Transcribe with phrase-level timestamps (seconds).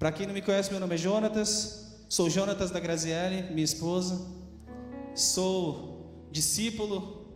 [0.00, 1.94] Para quem não me conhece, meu nome é Jonatas.
[2.08, 4.26] Sou Jonatas da Graziele, minha esposa.
[5.14, 7.26] Sou discípulo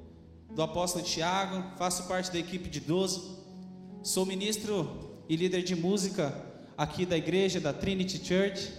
[0.51, 3.21] do apóstolo Tiago, faço parte da equipe de 12.
[4.03, 6.35] Sou ministro e líder de música
[6.75, 8.73] aqui da igreja da Trinity Church,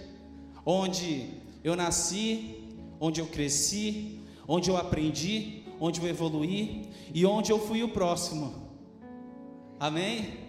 [0.65, 1.29] onde
[1.63, 2.55] eu nasci,
[2.99, 8.67] onde eu cresci, onde eu aprendi, onde eu evoluí e onde eu fui o próximo.
[9.79, 10.39] Amém?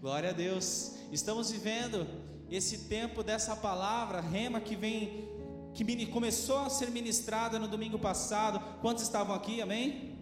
[0.00, 0.92] Glória a Deus.
[1.10, 2.06] Estamos vivendo
[2.54, 5.28] esse tempo dessa palavra rema que vem
[5.74, 8.60] que começou a ser ministrada no domingo passado.
[8.80, 9.60] Quantos estavam aqui?
[9.60, 10.16] Amém?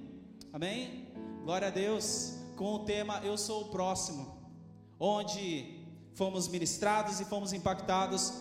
[0.50, 1.12] Amém?
[1.44, 2.38] Glória a Deus.
[2.56, 4.34] Com o tema Eu sou o próximo,
[4.98, 5.84] onde
[6.14, 8.32] fomos ministrados e fomos impactados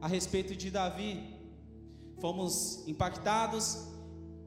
[0.00, 1.34] a respeito de Davi.
[2.18, 3.88] Fomos impactados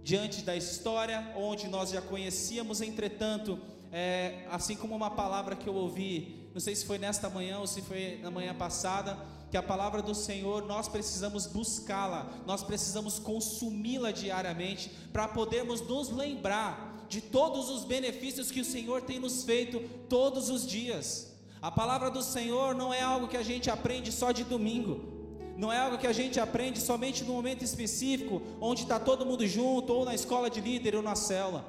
[0.02, 3.60] diante da história, onde nós já conhecíamos, entretanto,
[3.92, 7.68] é, assim como uma palavra que eu ouvi, não sei se foi nesta manhã ou
[7.68, 9.18] se foi na manhã passada,
[9.50, 16.10] que a palavra do Senhor nós precisamos buscá-la, nós precisamos consumi-la diariamente para podermos nos
[16.10, 21.34] lembrar de todos os benefícios que o Senhor tem nos feito todos os dias.
[21.62, 25.22] A palavra do Senhor não é algo que a gente aprende só de domingo.
[25.58, 29.46] Não é algo que a gente aprende somente no momento específico, onde está todo mundo
[29.46, 31.66] junto, ou na escola de líder, ou na cela.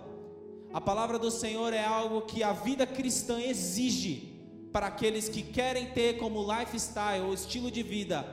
[0.73, 4.32] A palavra do Senhor é algo que a vida cristã exige
[4.73, 8.25] para aqueles que querem ter como lifestyle ou estilo de vida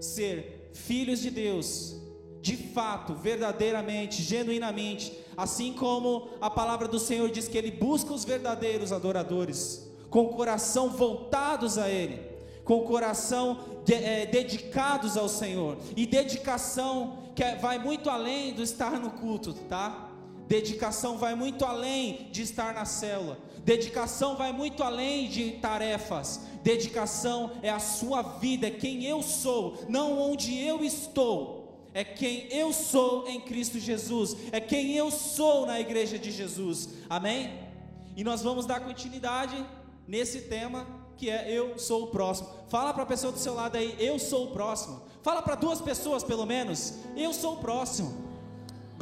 [0.00, 1.96] ser filhos de Deus,
[2.40, 8.24] de fato, verdadeiramente, genuinamente, assim como a palavra do Senhor diz que ele busca os
[8.24, 15.28] verdadeiros adoradores, com o coração voltados a ele com o coração de, é, dedicados ao
[15.28, 15.76] Senhor.
[15.96, 20.10] E dedicação que é, vai muito além do estar no culto, tá?
[20.46, 23.38] Dedicação vai muito além de estar na célula.
[23.64, 26.42] Dedicação vai muito além de tarefas.
[26.62, 31.64] Dedicação é a sua vida, é quem eu sou, não onde eu estou.
[31.94, 36.88] É quem eu sou em Cristo Jesus, é quem eu sou na igreja de Jesus.
[37.08, 37.56] Amém?
[38.16, 39.64] E nós vamos dar continuidade
[40.06, 42.48] nesse tema que é eu sou o próximo.
[42.68, 45.02] Fala para a pessoa do seu lado aí, eu sou o próximo.
[45.22, 48.23] Fala para duas pessoas pelo menos, eu sou o próximo.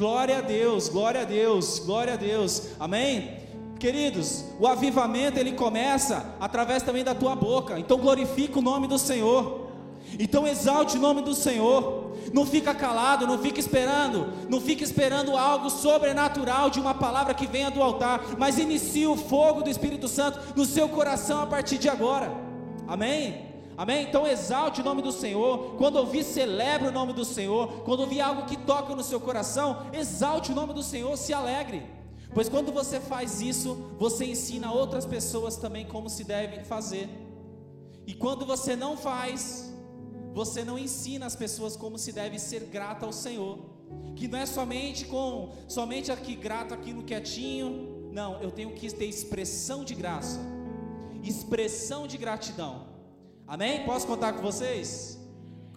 [0.03, 2.71] Glória a Deus, glória a Deus, glória a Deus.
[2.77, 3.37] Amém?
[3.79, 7.79] Queridos, o avivamento ele começa através também da tua boca.
[7.79, 9.71] Então glorifica o nome do Senhor.
[10.19, 12.17] Então exalte o nome do Senhor.
[12.33, 17.47] Não fica calado, não fica esperando, não fica esperando algo sobrenatural de uma palavra que
[17.47, 21.77] venha do altar, mas inicie o fogo do Espírito Santo no seu coração a partir
[21.77, 22.29] de agora.
[22.85, 23.52] Amém?
[23.77, 24.03] Amém?
[24.03, 25.75] Então exalte o nome do Senhor.
[25.77, 27.83] Quando ouvir, celebre o nome do Senhor.
[27.83, 31.83] Quando ouvir algo que toca no seu coração, exalte o nome do Senhor, se alegre.
[32.33, 37.09] Pois quando você faz isso, você ensina outras pessoas também como se deve fazer.
[38.05, 39.71] E quando você não faz,
[40.33, 43.59] você não ensina as pessoas como se deve ser grata ao Senhor.
[44.15, 48.09] Que não é somente com somente aqui grato aqui no quietinho.
[48.11, 50.39] Não, eu tenho que ter expressão de graça.
[51.23, 52.92] Expressão de gratidão.
[53.53, 53.85] Amém?
[53.85, 55.15] Posso contar com vocês?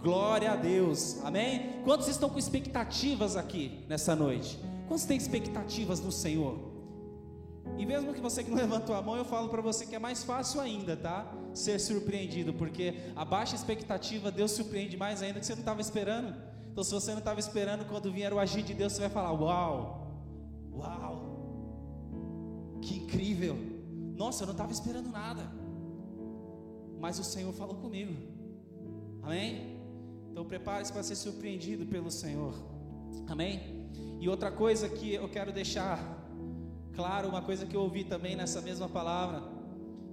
[0.01, 1.23] Glória a Deus.
[1.23, 1.83] Amém?
[1.85, 4.59] Quantos estão com expectativas aqui nessa noite?
[4.89, 6.59] Quantos têm expectativas no Senhor?
[7.77, 9.99] E mesmo que você que não levantou a mão, eu falo para você que é
[9.99, 11.31] mais fácil ainda, tá?
[11.53, 16.35] Ser surpreendido, porque a baixa expectativa, Deus surpreende mais ainda que você não estava esperando.
[16.73, 19.33] Então, se você não estava esperando, quando vier o agir de Deus, você vai falar:
[19.33, 20.17] Uau,
[20.73, 23.55] uau, que incrível.
[24.17, 25.43] Nossa, eu não estava esperando nada,
[27.01, 28.15] mas o Senhor falou comigo,
[29.23, 29.81] amém?
[30.31, 32.55] Então, prepare-se para ser surpreendido pelo Senhor,
[33.29, 33.91] amém?
[34.21, 36.17] E outra coisa que eu quero deixar
[36.97, 39.43] Claro, uma coisa que eu ouvi também nessa mesma palavra,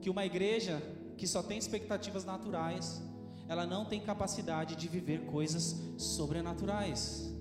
[0.02, 0.84] que uma igreja
[1.18, 3.02] que só tem expectativas naturais,
[3.48, 7.34] ela não tem capacidade de viver coisas sobrenaturais.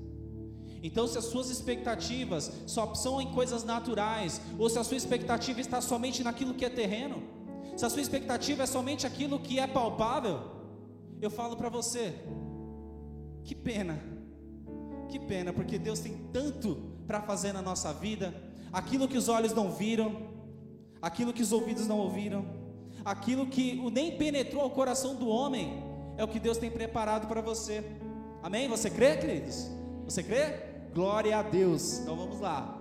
[0.80, 5.60] Então, se as suas expectativas só são em coisas naturais, ou se a sua expectativa
[5.60, 7.20] está somente naquilo que é terreno,
[7.76, 10.40] se a sua expectativa é somente aquilo que é palpável,
[11.20, 12.14] eu falo para você,
[13.44, 13.98] que pena,
[15.08, 16.76] que pena, porque Deus tem tanto
[17.06, 18.34] para fazer na nossa vida,
[18.72, 20.30] aquilo que os olhos não viram,
[21.00, 22.44] aquilo que os ouvidos não ouviram,
[23.04, 25.82] aquilo que nem penetrou o coração do homem,
[26.16, 27.84] é o que Deus tem preparado para você.
[28.42, 28.68] Amém?
[28.68, 29.70] Você crê, queridos?
[30.04, 30.72] Você crê?
[30.92, 32.00] Glória a Deus.
[32.00, 32.78] Então vamos lá.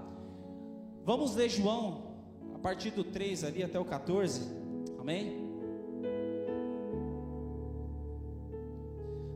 [1.04, 2.16] Vamos ler João,
[2.54, 4.61] a partir do 3 ali até o 14.
[5.02, 5.50] Amém?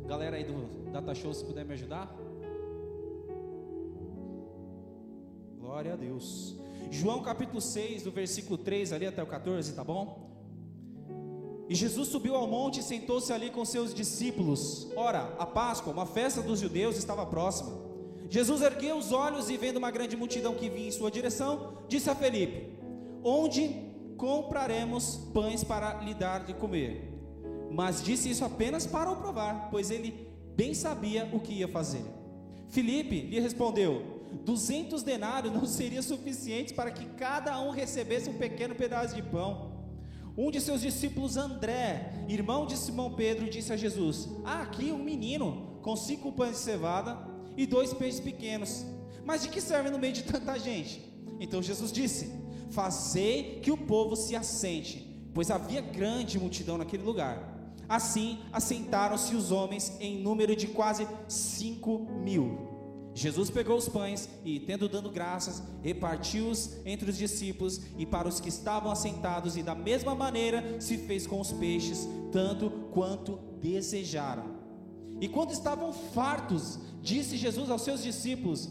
[0.06, 2.16] Galera aí do Data Show, se puder me ajudar.
[5.58, 6.56] Glória a Deus.
[6.92, 10.30] João capítulo 6, do versículo 3 ali até o 14, tá bom?
[11.68, 14.88] E Jesus subiu ao monte e sentou-se ali com seus discípulos.
[14.96, 17.72] Ora, a Páscoa, uma festa dos judeus, estava próxima.
[18.30, 22.08] Jesus ergueu os olhos e, vendo uma grande multidão que vinha em sua direção, disse
[22.08, 22.78] a Felipe:
[23.24, 27.14] Onde compraremos pães para lhe dar de comer?
[27.72, 32.04] Mas disse isso apenas para o provar, pois ele bem sabia o que ia fazer.
[32.70, 38.76] Felipe lhe respondeu: Duzentos denários não seriam suficientes para que cada um recebesse um pequeno
[38.76, 39.74] pedaço de pão.
[40.38, 45.04] Um de seus discípulos, André, irmão de Simão Pedro, disse a Jesus: Há aqui um
[45.04, 47.18] menino com cinco pães de cevada
[47.56, 48.86] e dois peixes pequenos.
[49.24, 51.02] Mas de que serve no meio de tanta gente?
[51.40, 52.32] Então Jesus disse:
[52.76, 57.72] Fazei que o povo se assente, pois havia grande multidão naquele lugar.
[57.88, 62.76] Assim, assentaram-se os homens em número de quase cinco mil.
[63.14, 68.42] Jesus pegou os pães e, tendo dado graças, repartiu-os entre os discípulos e para os
[68.42, 74.54] que estavam assentados, e da mesma maneira se fez com os peixes, tanto quanto desejaram.
[75.22, 78.68] E quando estavam fartos, disse Jesus aos seus discípulos: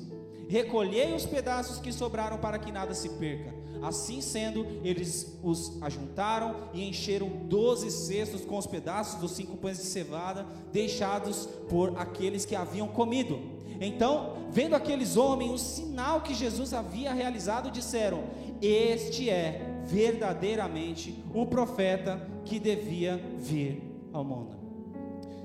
[0.47, 3.64] Recolhei os pedaços que sobraram para que nada se perca.
[3.83, 9.79] Assim sendo, eles os ajuntaram e encheram doze cestos com os pedaços dos cinco pães
[9.79, 13.39] de cevada deixados por aqueles que haviam comido.
[13.81, 18.25] Então, vendo aqueles homens o sinal que Jesus havia realizado, disseram:
[18.63, 23.83] Este é verdadeiramente o profeta que devia vir
[24.13, 24.57] ao mundo.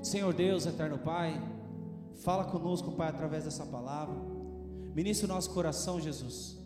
[0.02, 1.42] Senhor Deus, eterno Pai,
[2.22, 4.14] fala conosco, Pai, através dessa palavra.
[4.94, 6.59] Ministra o nosso coração, Jesus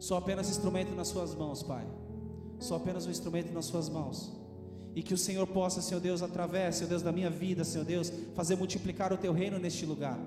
[0.00, 1.86] Sou apenas instrumento nas suas mãos, Pai.
[2.58, 4.32] Sou apenas um instrumento nas suas mãos.
[4.96, 8.10] E que o Senhor possa, Senhor Deus, através, Senhor Deus, da minha vida, Senhor Deus,
[8.34, 10.18] fazer multiplicar o teu reino neste lugar.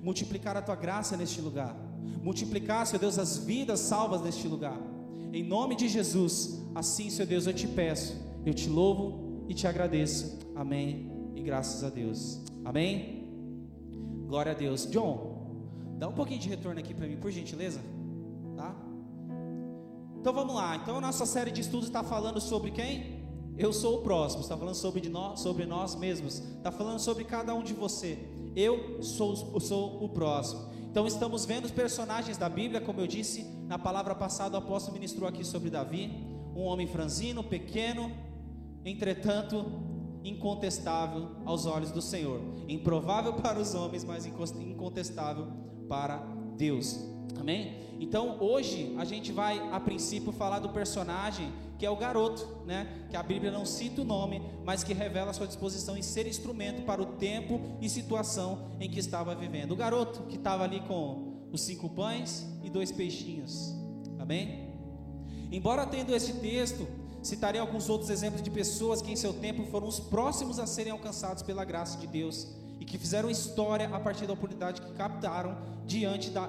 [0.00, 1.76] Multiplicar a tua graça neste lugar.
[2.22, 4.80] Multiplicar, Senhor Deus, as vidas salvas neste lugar.
[5.32, 8.16] Em nome de Jesus, assim, Senhor Deus, eu te peço,
[8.46, 10.38] eu te louvo e te agradeço.
[10.54, 11.10] Amém.
[11.34, 12.40] E graças a Deus.
[12.64, 13.28] Amém.
[14.28, 14.88] Glória a Deus.
[14.88, 17.80] John, dá um pouquinho de retorno aqui para mim, por gentileza.
[20.20, 20.76] Então vamos lá.
[20.76, 23.24] Então a nossa série de estudos está falando sobre quem?
[23.56, 24.42] Eu sou o próximo.
[24.42, 26.40] Está falando sobre, nós, sobre nós mesmos.
[26.58, 28.18] Está falando sobre cada um de você.
[28.54, 30.68] Eu sou, sou o próximo.
[30.90, 34.94] Então estamos vendo os personagens da Bíblia, como eu disse na palavra passada, o apóstolo
[34.94, 36.10] ministrou aqui sobre Davi,
[36.54, 38.10] um homem franzino, pequeno,
[38.84, 39.64] entretanto
[40.22, 45.46] incontestável aos olhos do Senhor, improvável para os homens, mas incontestável
[45.88, 46.18] para
[46.56, 46.98] Deus.
[47.38, 47.90] Amém?
[48.00, 53.06] Então hoje a gente vai a princípio falar do personagem que é o garoto, né?
[53.08, 56.26] Que a Bíblia não cita o nome, mas que revela a sua disposição em ser
[56.26, 59.72] instrumento para o tempo e situação em que estava vivendo.
[59.72, 63.74] O garoto que estava ali com os cinco pães e dois peixinhos.
[64.18, 64.74] Amém?
[65.50, 66.86] Embora tendo esse texto,
[67.22, 70.92] citarei alguns outros exemplos de pessoas que em seu tempo foram os próximos a serem
[70.92, 75.56] alcançados pela graça de Deus e que fizeram história a partir da oportunidade que captaram
[75.84, 76.48] diante da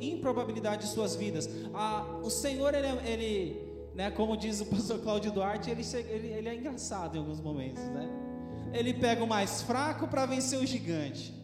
[0.00, 1.48] improbabilidade de suas vidas.
[1.74, 6.28] Ah, o Senhor, ele, é, ele né, como diz o pastor Cláudio Duarte, ele, ele,
[6.28, 8.08] ele é engraçado em alguns momentos, né?
[8.72, 11.34] Ele pega o mais fraco para vencer o gigante.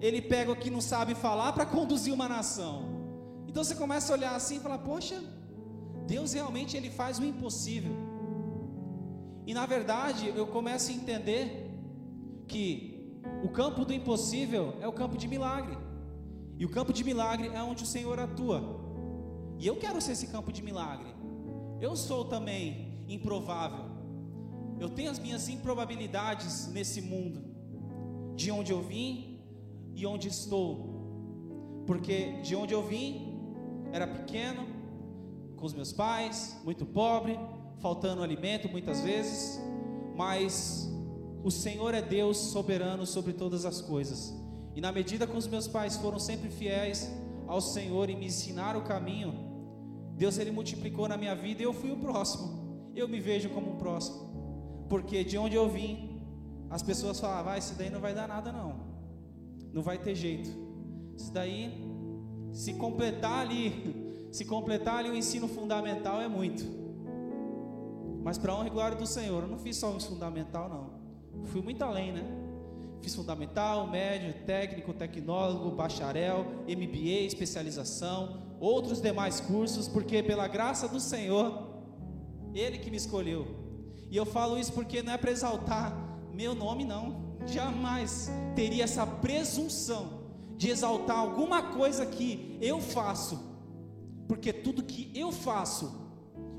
[0.00, 2.84] Ele pega o que não sabe falar para conduzir uma nação.
[3.46, 5.22] Então você começa a olhar assim e falar: Poxa,
[6.06, 7.92] Deus realmente ele faz o impossível.
[9.46, 11.70] E na verdade eu começo a entender
[12.46, 12.95] que
[13.42, 15.76] o campo do impossível é o campo de milagre.
[16.58, 18.62] E o campo de milagre é onde o Senhor atua.
[19.58, 21.14] E eu quero ser esse campo de milagre.
[21.80, 23.84] Eu sou também improvável.
[24.80, 27.44] Eu tenho as minhas improbabilidades nesse mundo.
[28.34, 29.40] De onde eu vim
[29.94, 31.84] e onde estou.
[31.86, 33.38] Porque de onde eu vim
[33.92, 34.66] era pequeno,
[35.56, 37.38] com os meus pais, muito pobre,
[37.78, 39.60] faltando alimento muitas vezes,
[40.14, 40.90] mas
[41.46, 44.34] o Senhor é Deus soberano sobre todas as coisas.
[44.74, 47.08] E na medida que os meus pais foram sempre fiéis
[47.46, 49.32] ao Senhor e me ensinaram o caminho,
[50.16, 52.90] Deus ele multiplicou na minha vida e eu fui o próximo.
[52.96, 54.86] Eu me vejo como um próximo.
[54.88, 56.20] Porque de onde eu vim,
[56.68, 58.80] as pessoas falavam, vai, isso daí não vai dar nada não.
[59.72, 60.50] Não vai ter jeito.
[61.16, 61.72] Isso daí,
[62.52, 66.64] se completar ali, se completar ali o ensino fundamental é muito.
[68.24, 71.05] Mas para honra e glória do Senhor, eu não fiz só o fundamental não.
[71.44, 72.24] Fui muito além, né?
[73.00, 80.98] Fiz fundamental, médio, técnico, tecnólogo, bacharel, MBA, especialização, outros demais cursos, porque pela graça do
[80.98, 81.68] Senhor,
[82.54, 83.46] Ele que me escolheu.
[84.10, 87.36] E eu falo isso porque não é para exaltar meu nome, não.
[87.46, 90.26] Jamais teria essa presunção
[90.56, 93.38] de exaltar alguma coisa que eu faço,
[94.26, 95.94] porque tudo que eu faço,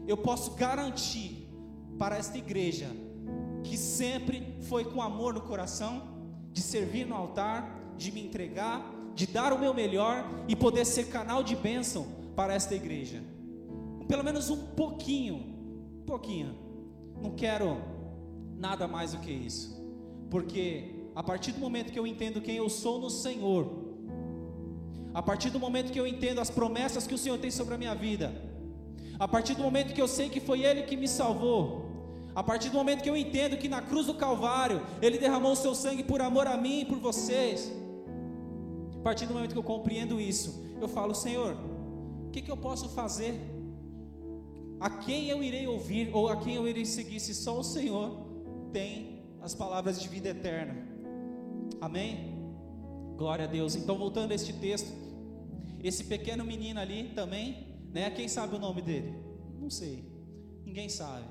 [0.07, 1.49] eu posso garantir
[1.97, 2.89] para esta igreja
[3.67, 6.01] que sempre foi com amor no coração,
[6.51, 11.05] de servir no altar, de me entregar, de dar o meu melhor e poder ser
[11.05, 13.23] canal de bênção para esta igreja.
[14.07, 15.35] Pelo menos um pouquinho,
[16.01, 16.55] um pouquinho.
[17.21, 17.77] Não quero
[18.55, 19.83] nada mais do que isso,
[20.29, 23.87] porque a partir do momento que eu entendo quem eu sou no Senhor,
[25.13, 27.77] a partir do momento que eu entendo as promessas que o Senhor tem sobre a
[27.77, 28.31] minha vida,
[29.19, 31.86] a partir do momento que eu sei que foi Ele que me salvou,
[32.37, 35.55] a partir do momento que eu entendo que na cruz do Calvário Ele derramou o
[35.55, 37.71] seu sangue por amor a mim e por vocês,
[38.99, 41.57] a partir do momento que eu compreendo isso, eu falo: Senhor,
[42.27, 43.33] o que, que eu posso fazer?
[44.79, 48.11] A quem eu irei ouvir ou a quem eu irei seguir se só o Senhor
[48.71, 50.75] tem as palavras de vida eterna?
[51.81, 52.37] Amém?
[53.15, 53.75] Glória a Deus.
[53.75, 54.91] Então, voltando a este texto,
[55.83, 58.11] esse pequeno menino ali também né?
[58.11, 59.13] Quem sabe o nome dele?
[59.59, 60.05] Não sei.
[60.65, 61.25] Ninguém sabe.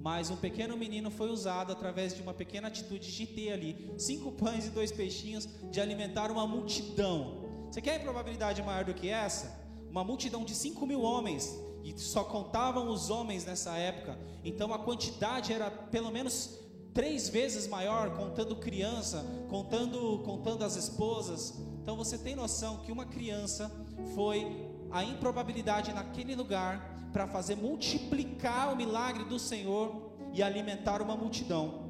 [0.00, 4.32] Mas um pequeno menino foi usado através de uma pequena atitude de ter ali cinco
[4.32, 7.48] pães e dois peixinhos de alimentar uma multidão.
[7.70, 9.60] Você quer probabilidade maior do que essa?
[9.90, 14.18] Uma multidão de cinco mil homens e só contavam os homens nessa época.
[14.44, 16.58] Então a quantidade era pelo menos
[16.94, 21.58] três vezes maior, contando criança, contando contando as esposas.
[21.82, 23.70] Então você tem noção que uma criança
[24.14, 24.46] foi
[24.90, 31.88] a improbabilidade naquele lugar para fazer multiplicar o milagre do Senhor e alimentar uma multidão.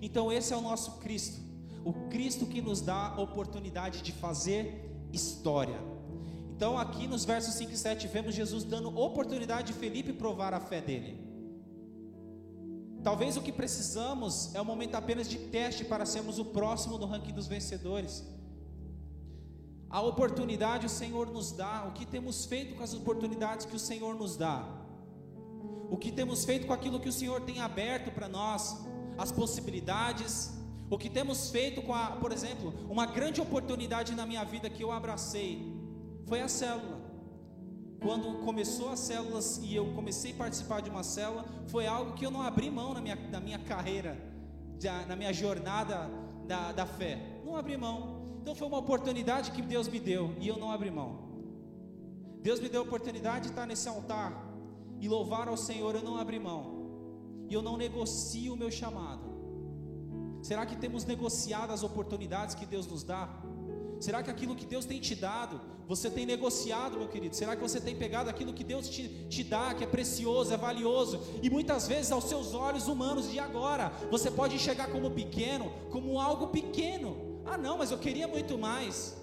[0.00, 1.40] Então, esse é o nosso Cristo,
[1.84, 5.78] o Cristo que nos dá a oportunidade de fazer história.
[6.54, 10.60] Então, aqui nos versos 5 e 7, vemos Jesus dando oportunidade de Felipe provar a
[10.60, 11.26] fé dele.
[13.02, 17.06] Talvez o que precisamos é um momento apenas de teste para sermos o próximo no
[17.06, 18.24] ranking dos vencedores.
[19.88, 23.78] A oportunidade o Senhor nos dá, o que temos feito com as oportunidades que o
[23.78, 24.66] Senhor nos dá,
[25.88, 28.84] o que temos feito com aquilo que o Senhor tem aberto para nós,
[29.16, 30.52] as possibilidades,
[30.90, 34.82] o que temos feito com a, por exemplo, uma grande oportunidade na minha vida que
[34.82, 35.74] eu abracei
[36.26, 37.06] foi a célula.
[38.00, 42.26] Quando começou as células e eu comecei a participar de uma célula, foi algo que
[42.26, 44.16] eu não abri mão na minha, na minha carreira,
[45.08, 46.08] na minha jornada
[46.46, 47.40] da, da fé.
[47.44, 48.15] Não abri mão.
[48.46, 51.10] Então foi uma oportunidade que Deus me deu e eu não abri mão.
[52.44, 54.30] Deus me deu a oportunidade de estar nesse altar
[55.00, 56.62] e louvar ao Senhor, eu não abri mão.
[57.48, 59.26] E eu não negocio o meu chamado.
[60.42, 63.28] Será que temos negociado as oportunidades que Deus nos dá?
[63.98, 67.34] Será que aquilo que Deus tem te dado, você tem negociado, meu querido?
[67.34, 70.56] Será que você tem pegado aquilo que Deus te, te dá, que é precioso, é
[70.56, 71.20] valioso?
[71.42, 76.20] E muitas vezes, aos seus olhos humanos de agora, você pode enxergar como pequeno, como
[76.20, 77.25] algo pequeno.
[77.46, 79.16] Ah, não, mas eu queria muito mais.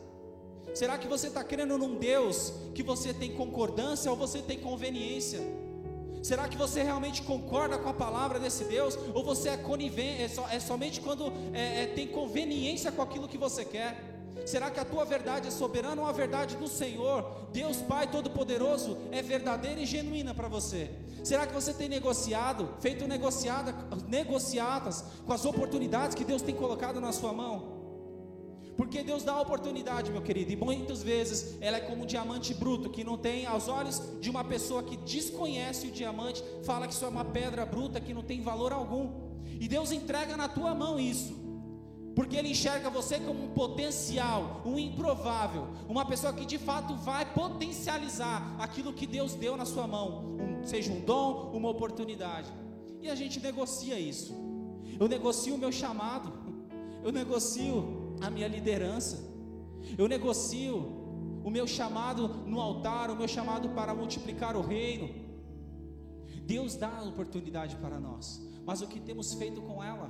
[0.73, 5.41] Será que você está crendo num Deus que você tem concordância ou você tem conveniência?
[6.23, 8.97] Será que você realmente concorda com a palavra desse Deus?
[9.13, 13.27] Ou você é conivente, é, so, é somente quando é, é, tem conveniência com aquilo
[13.27, 14.13] que você quer?
[14.45, 18.97] Será que a tua verdade é soberana ou a verdade do Senhor, Deus Pai Todo-Poderoso,
[19.11, 20.89] é verdadeira e genuína para você?
[21.23, 23.75] Será que você tem negociado, feito negociada,
[24.07, 27.72] negociadas com as oportunidades que Deus tem colocado na sua mão?
[28.75, 32.53] Porque Deus dá a oportunidade, meu querido, e muitas vezes ela é como um diamante
[32.53, 36.93] bruto, que não tem, aos olhos de uma pessoa que desconhece o diamante, fala que
[36.93, 39.11] isso é uma pedra bruta que não tem valor algum.
[39.59, 41.35] E Deus entrega na tua mão isso,
[42.15, 47.31] porque Ele enxerga você como um potencial, um improvável, uma pessoa que de fato vai
[47.31, 52.51] potencializar aquilo que Deus deu na sua mão, um, seja um dom, uma oportunidade.
[53.01, 54.33] E a gente negocia isso.
[54.99, 56.31] Eu negocio o meu chamado,
[57.03, 59.17] eu negocio a minha liderança,
[59.97, 61.03] eu negocio
[61.43, 65.09] o meu chamado no altar, o meu chamado para multiplicar o reino.
[66.45, 70.09] Deus dá a oportunidade para nós, mas o que temos feito com ela?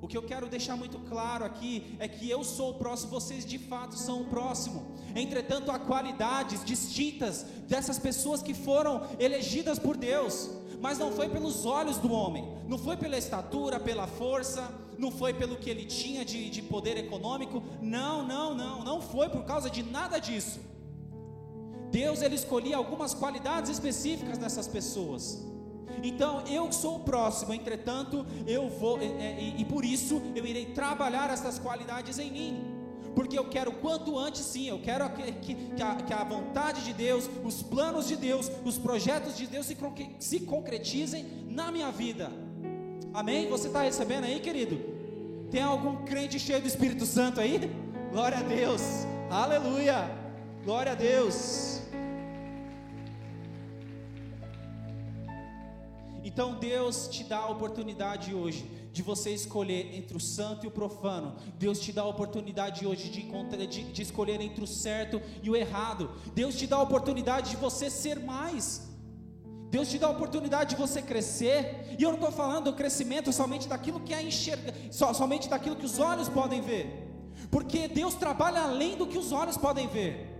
[0.00, 3.44] O que eu quero deixar muito claro aqui é que eu sou o próximo, vocês
[3.44, 4.94] de fato são o próximo.
[5.14, 11.64] Entretanto, há qualidades distintas dessas pessoas que foram elegidas por Deus, mas não foi pelos
[11.66, 14.68] olhos do homem, não foi pela estatura, pela força,
[14.98, 19.28] não foi pelo que ele tinha de, de poder econômico, não, não, não, não foi
[19.28, 20.60] por causa de nada disso.
[21.90, 25.44] Deus ele escolhia algumas qualidades específicas dessas pessoas.
[26.02, 30.66] Então eu sou o próximo, entretanto eu vou e, e, e por isso eu irei
[30.66, 32.75] trabalhar essas qualidades em mim
[33.16, 36.84] porque eu quero quanto antes sim, eu quero que, que, que, a, que, a, vontade
[36.84, 39.76] de Deus, os planos de Deus, os projetos de Deus se,
[40.18, 42.30] se concretizem na minha vida.
[43.14, 43.48] Amém?
[43.48, 44.78] Você está recebendo aí, querido?
[45.50, 47.58] Tem algum crente cheio do Espírito Santo aí?
[48.12, 48.82] Glória a Deus,
[49.30, 50.10] aleluia,
[50.62, 51.80] glória a Deus.
[56.22, 60.70] Então Deus te dá a oportunidade hoje de você escolher entre o santo e o
[60.70, 61.36] profano.
[61.58, 63.22] Deus te dá a oportunidade hoje de,
[63.66, 66.10] de, de escolher entre o certo e o errado.
[66.34, 68.88] Deus te dá a oportunidade de você ser mais.
[69.68, 73.30] Deus te dá a oportunidade de você crescer, e eu não estou falando do crescimento
[73.34, 76.86] somente daquilo que é enxerga, somente daquilo que os olhos podem ver,
[77.50, 80.32] porque Deus trabalha além do que os olhos podem ver.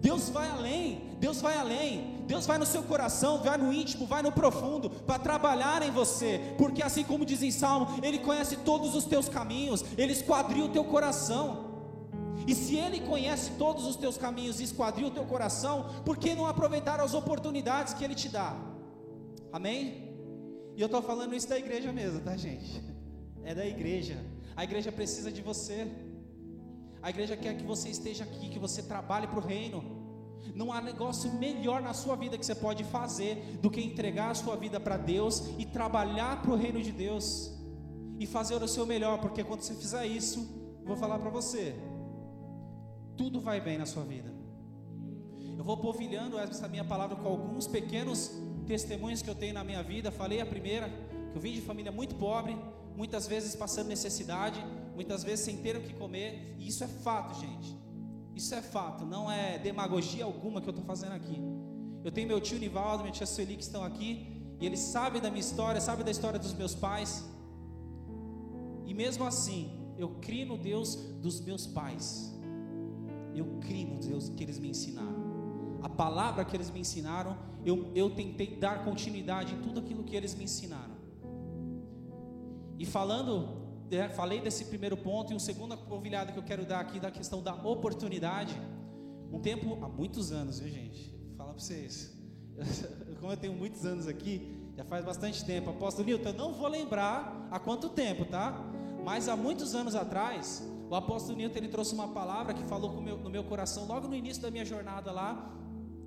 [0.00, 4.22] Deus vai além, Deus vai além, Deus vai no seu coração, vai no íntimo, vai
[4.22, 8.94] no profundo, para trabalhar em você, porque assim como diz em Salmo, Ele conhece todos
[8.94, 11.64] os teus caminhos, Ele esquadria o teu coração.
[12.46, 16.34] E se Ele conhece todos os teus caminhos e esquadria o teu coração, por que
[16.34, 18.56] não aproveitar as oportunidades que Ele te dá?
[19.52, 20.06] Amém?
[20.76, 22.82] E eu estou falando isso da igreja mesmo, tá, gente?
[23.42, 24.18] É da igreja.
[24.54, 25.90] A igreja precisa de você.
[27.00, 30.05] A igreja quer que você esteja aqui, que você trabalhe para o reino.
[30.54, 34.34] Não há negócio melhor na sua vida que você pode fazer do que entregar a
[34.34, 37.52] sua vida para Deus e trabalhar para o reino de Deus
[38.18, 40.46] e fazer o seu melhor, porque quando você fizer isso,
[40.84, 41.74] vou falar para você,
[43.16, 44.34] tudo vai bem na sua vida.
[45.56, 48.30] Eu vou povilhando essa minha palavra com alguns pequenos
[48.66, 50.10] testemunhos que eu tenho na minha vida.
[50.10, 50.88] Falei a primeira,
[51.30, 52.56] que eu vim de família muito pobre,
[52.94, 54.62] muitas vezes passando necessidade,
[54.94, 57.85] muitas vezes sem ter o que comer, e isso é fato, gente.
[58.36, 61.38] Isso é fato, não é demagogia alguma que eu estou fazendo aqui.
[62.04, 64.10] Eu tenho meu tio Nivaldo, minha tia Sueli que estão aqui,
[64.60, 67.24] e eles sabem da minha história, sabem da história dos meus pais.
[68.84, 72.30] E mesmo assim, eu crio no Deus dos meus pais.
[73.34, 75.80] Eu crio no Deus que eles me ensinaram.
[75.82, 80.14] A palavra que eles me ensinaram, eu, eu tentei dar continuidade em tudo aquilo que
[80.14, 80.94] eles me ensinaram.
[82.78, 83.65] E falando
[84.14, 87.42] falei desse primeiro ponto, e um segundo polvilhada que eu quero dar aqui da questão
[87.42, 88.60] da oportunidade.
[89.32, 91.10] Um tempo, há muitos anos, viu gente?
[91.28, 92.16] Vou falar para vocês.
[93.20, 95.70] Como eu tenho muitos anos aqui, já faz bastante tempo.
[95.70, 98.52] Apóstolo Nilton, eu não vou lembrar há quanto tempo, tá?
[99.04, 103.16] Mas há muitos anos atrás, o apóstolo Nilton ele trouxe uma palavra que falou meu,
[103.18, 105.52] no meu coração logo no início da minha jornada lá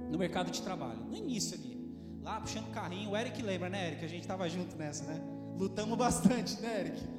[0.10, 1.00] no mercado de trabalho.
[1.06, 1.80] No início ali,
[2.22, 3.12] lá puxando carrinho.
[3.12, 4.06] O Eric lembra, né, Eric?
[4.06, 5.22] A gente estava junto nessa, né?
[5.58, 7.19] Lutamos bastante, né, Eric?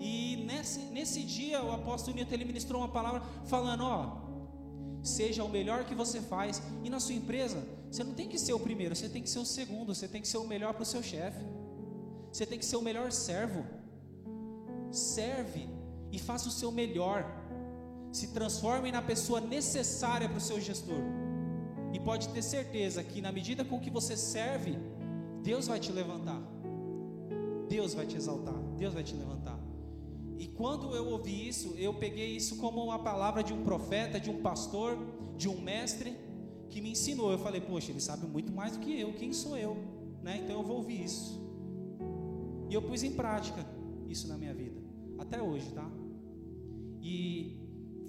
[0.00, 4.30] E nesse, nesse dia o apóstolo Nito ele ministrou uma palavra falando: ó,
[5.02, 6.62] seja o melhor que você faz.
[6.82, 9.38] E na sua empresa, você não tem que ser o primeiro, você tem que ser
[9.38, 11.44] o segundo, você tem que ser o melhor para o seu chefe.
[12.32, 13.64] Você tem que ser o melhor servo.
[14.90, 15.68] Serve
[16.10, 17.26] e faça o seu melhor.
[18.10, 21.02] Se transforme na pessoa necessária para o seu gestor.
[21.92, 24.78] E pode ter certeza que na medida com que você serve,
[25.42, 26.40] Deus vai te levantar.
[27.68, 29.59] Deus vai te exaltar, Deus vai te levantar.
[30.40, 34.30] E quando eu ouvi isso, eu peguei isso como uma palavra de um profeta, de
[34.30, 34.96] um pastor,
[35.36, 36.16] de um mestre
[36.70, 37.30] que me ensinou.
[37.30, 39.76] Eu falei, poxa, ele sabe muito mais do que eu, quem sou eu?
[40.22, 40.40] Né?
[40.42, 41.38] Então eu vou ouvir isso.
[42.70, 43.66] E eu pus em prática
[44.08, 44.80] isso na minha vida,
[45.18, 45.86] até hoje, tá?
[47.02, 47.60] E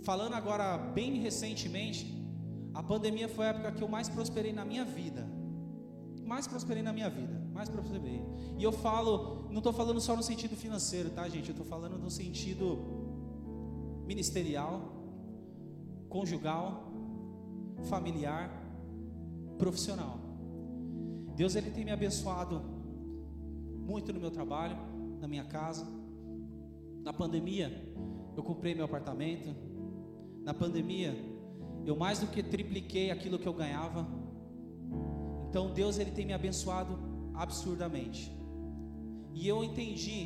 [0.01, 2.17] falando agora bem recentemente,
[2.73, 5.27] a pandemia foi a época que eu mais prosperei na minha vida.
[6.31, 8.23] Mais prosperei na minha vida mais ver.
[8.57, 11.49] E eu falo, não estou falando só no sentido financeiro, tá, gente?
[11.49, 12.79] Eu estou falando no sentido
[14.05, 14.81] ministerial,
[16.07, 16.91] conjugal,
[17.89, 18.49] familiar,
[19.57, 20.17] profissional.
[21.35, 22.61] Deus ele tem me abençoado
[23.91, 24.77] muito no meu trabalho,
[25.19, 25.85] na minha casa.
[27.03, 27.69] Na pandemia,
[28.37, 29.53] eu comprei meu apartamento.
[30.43, 31.13] Na pandemia,
[31.85, 34.20] eu mais do que tripliquei aquilo que eu ganhava.
[35.51, 36.97] Então Deus ele tem me abençoado
[37.33, 38.31] absurdamente.
[39.33, 40.19] E eu entendi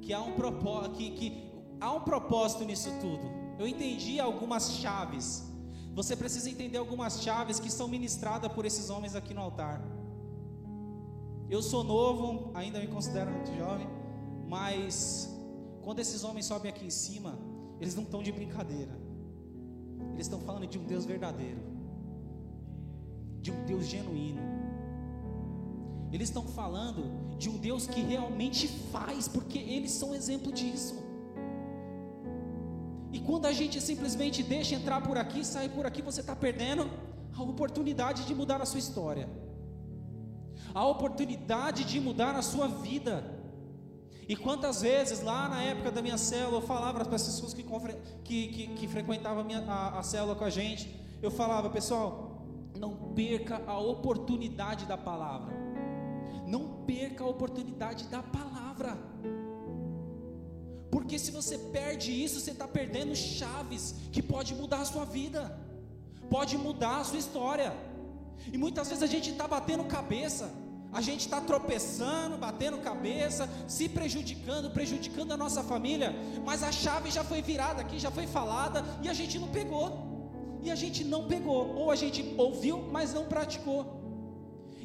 [0.00, 3.22] que há um propósito, que, que há um propósito nisso tudo.
[3.60, 5.48] Eu entendi algumas chaves.
[5.94, 9.80] Você precisa entender algumas chaves que são ministradas por esses homens aqui no altar.
[11.48, 13.86] Eu sou novo, ainda me considero muito jovem,
[14.48, 15.32] mas
[15.82, 17.38] quando esses homens sobem aqui em cima,
[17.80, 18.98] eles não estão de brincadeira.
[20.14, 21.60] Eles estão falando de um Deus verdadeiro,
[23.40, 24.51] de um Deus genuíno
[26.12, 31.02] eles estão falando de um Deus que realmente faz, porque eles são exemplo disso.
[33.10, 36.88] E quando a gente simplesmente deixa entrar por aqui, sair por aqui, você está perdendo
[37.34, 39.28] a oportunidade de mudar a sua história,
[40.74, 43.40] a oportunidade de mudar a sua vida.
[44.28, 47.64] E quantas vezes lá na época da minha célula eu falava para as pessoas que,
[48.24, 52.46] que, que, que frequentavam a, minha, a, a célula com a gente, eu falava, pessoal,
[52.78, 55.71] não perca a oportunidade da palavra.
[56.54, 58.92] Não perca a oportunidade da palavra.
[60.94, 63.84] Porque se você perde isso, você está perdendo chaves
[64.14, 65.42] que pode mudar a sua vida,
[66.34, 67.70] pode mudar a sua história.
[68.52, 70.46] E muitas vezes a gente está batendo cabeça,
[70.92, 77.10] A gente está tropeçando, batendo cabeça, se prejudicando, prejudicando a nossa família, mas a chave
[77.10, 80.12] já foi virada aqui, já foi falada e a gente não pegou.
[80.62, 84.01] E a gente não pegou, ou a gente ouviu, mas não praticou.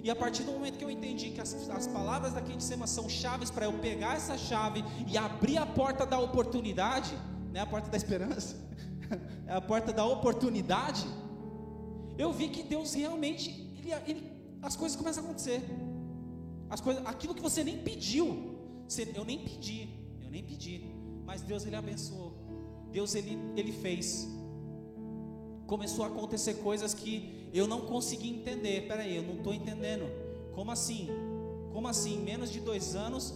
[0.03, 2.87] E a partir do momento que eu entendi que as, as palavras daqui de cima
[2.87, 7.17] são chaves para eu pegar essa chave e abrir a porta da oportunidade,
[7.51, 8.55] não é a porta da esperança,
[9.47, 11.05] é a porta da oportunidade.
[12.17, 14.31] Eu vi que Deus realmente, ele, ele,
[14.61, 15.61] as coisas começam a acontecer.
[16.69, 18.57] As coisas, aquilo que você nem pediu,
[18.87, 19.89] você, eu nem pedi,
[20.21, 20.81] eu nem pedi,
[21.25, 22.33] mas Deus ele abençoou.
[22.91, 24.27] Deus ele, ele fez.
[25.65, 28.87] Começou a acontecer coisas que eu não consegui entender.
[28.87, 30.05] Peraí, eu não estou entendendo.
[30.53, 31.09] Como assim?
[31.71, 32.19] Como assim?
[32.19, 33.33] Menos de dois anos,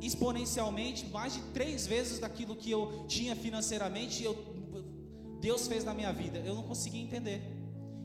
[0.00, 4.36] exponencialmente, mais de três vezes daquilo que eu tinha financeiramente, eu,
[5.40, 6.38] Deus fez na minha vida.
[6.38, 7.42] Eu não consegui entender.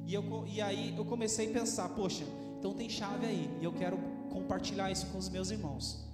[0.05, 2.23] E, eu, e aí eu comecei a pensar, poxa,
[2.57, 3.97] então tem chave aí, e eu quero
[4.29, 6.05] compartilhar isso com os meus irmãos.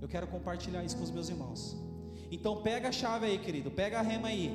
[0.00, 1.76] Eu quero compartilhar isso com os meus irmãos.
[2.30, 4.54] Então pega a chave aí, querido, pega a rema aí.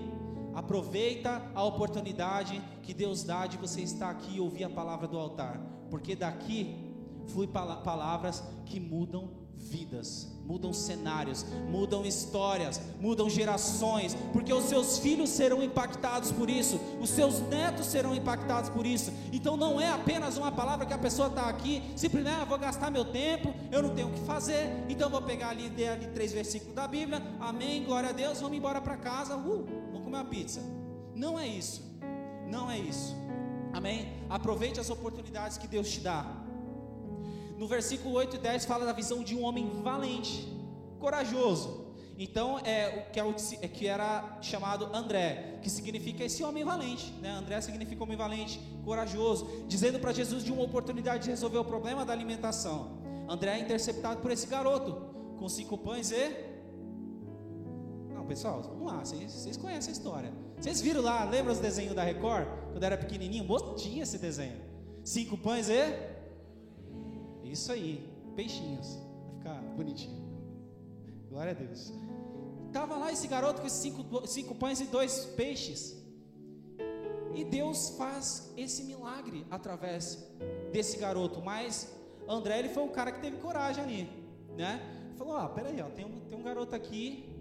[0.56, 5.18] Aproveita a oportunidade que Deus dá de você estar aqui e ouvir a palavra do
[5.18, 6.94] altar, porque daqui
[7.28, 15.30] flui palavras que mudam vidas mudam cenários, mudam histórias, mudam gerações, porque os seus filhos
[15.30, 19.12] serão impactados por isso, os seus netos serão impactados por isso.
[19.34, 22.92] Então não é apenas uma palavra que a pessoa está aqui, simplesmente ah, vou gastar
[22.92, 26.76] meu tempo, eu não tenho o que fazer, então vou pegar ali, ali três versículos
[26.76, 30.62] da Bíblia, amém, glória a Deus, vamos embora para casa, uh, comer uma pizza.
[31.14, 31.82] Não é isso,
[32.48, 33.16] não é isso,
[33.74, 34.14] amém?
[34.30, 36.26] Aproveite as oportunidades que Deus te dá.
[37.58, 40.48] No versículo 8 e 10 fala da visão de um homem valente,
[41.00, 41.86] corajoso.
[42.18, 47.12] Então é o que, é é que era chamado André, que significa esse homem valente,
[47.22, 47.32] né?
[47.32, 52.06] André significa homem valente, corajoso, dizendo para Jesus de uma oportunidade de resolver o problema
[52.06, 53.00] da alimentação.
[53.28, 54.94] André é interceptado por esse garoto
[55.38, 56.55] com cinco pães e
[58.26, 60.34] não, pessoal, vamos lá, vocês, vocês conhecem a história.
[60.60, 62.48] Vocês viram lá, lembra os desenhos da Record?
[62.72, 64.60] Quando era pequenininho, tinha esse desenho.
[65.04, 68.04] Cinco pães e isso aí,
[68.36, 68.98] peixinhos.
[68.98, 70.26] Vai ficar bonitinho.
[71.30, 71.94] Glória a Deus.
[72.74, 75.96] Tava lá esse garoto com esses cinco, cinco pães e dois peixes.
[77.36, 80.28] E Deus faz esse milagre através
[80.72, 81.44] desse garoto.
[81.44, 81.94] Mas
[82.28, 84.10] André ele foi um cara que teve coragem ali,
[84.58, 84.82] né?
[85.16, 87.35] Falou: ah, peraí, ó, tem um, tem um garoto aqui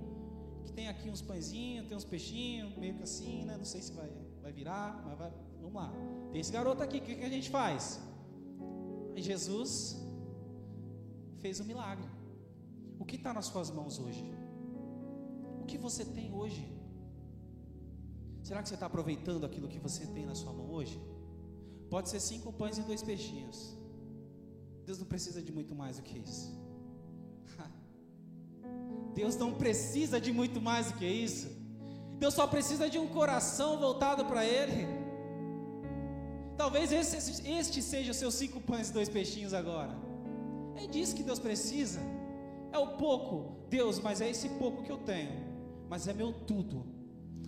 [0.76, 3.56] tem aqui uns pãezinhos, tem uns peixinhos, meio que assim, né?
[3.56, 4.10] Não sei se vai,
[4.42, 5.92] vai virar, mas vai, vamos lá.
[6.32, 8.00] Tem esse garoto aqui, o que, que a gente faz?
[9.16, 9.72] Jesus
[11.38, 12.08] fez um milagre.
[12.98, 14.24] O que está nas suas mãos hoje?
[15.62, 16.64] O que você tem hoje?
[18.42, 21.00] Será que você está aproveitando aquilo que você tem na sua mão hoje?
[21.88, 23.76] Pode ser cinco pães e dois peixinhos.
[24.84, 26.63] Deus não precisa de muito mais do que isso.
[29.14, 31.48] Deus não precisa de muito mais do que isso.
[32.18, 34.86] Deus só precisa de um coração voltado para Ele.
[36.56, 39.94] Talvez esse, este seja os seus cinco pães e dois peixinhos agora.
[40.76, 42.00] É disso que Deus precisa.
[42.72, 45.32] É o pouco, Deus, mas é esse pouco que eu tenho.
[45.88, 46.84] Mas é meu tudo.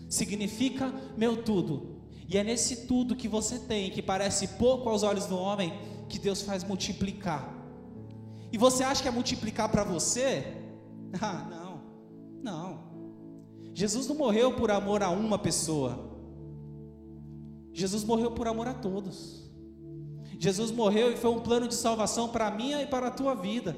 [0.08, 1.96] Significa meu tudo.
[2.28, 5.72] E é nesse tudo que você tem, que parece pouco aos olhos do homem,
[6.08, 7.54] que Deus faz multiplicar.
[8.52, 10.65] E você acha que é multiplicar para você?
[11.20, 11.80] Ah, não.
[12.42, 12.86] Não.
[13.74, 16.16] Jesus não morreu por amor a uma pessoa.
[17.72, 19.50] Jesus morreu por amor a todos.
[20.38, 23.34] Jesus morreu e foi um plano de salvação para a minha e para a tua
[23.34, 23.76] vida.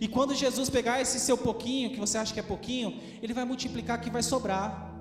[0.00, 3.44] E quando Jesus pegar esse seu pouquinho, que você acha que é pouquinho, ele vai
[3.44, 4.92] multiplicar que vai sobrar.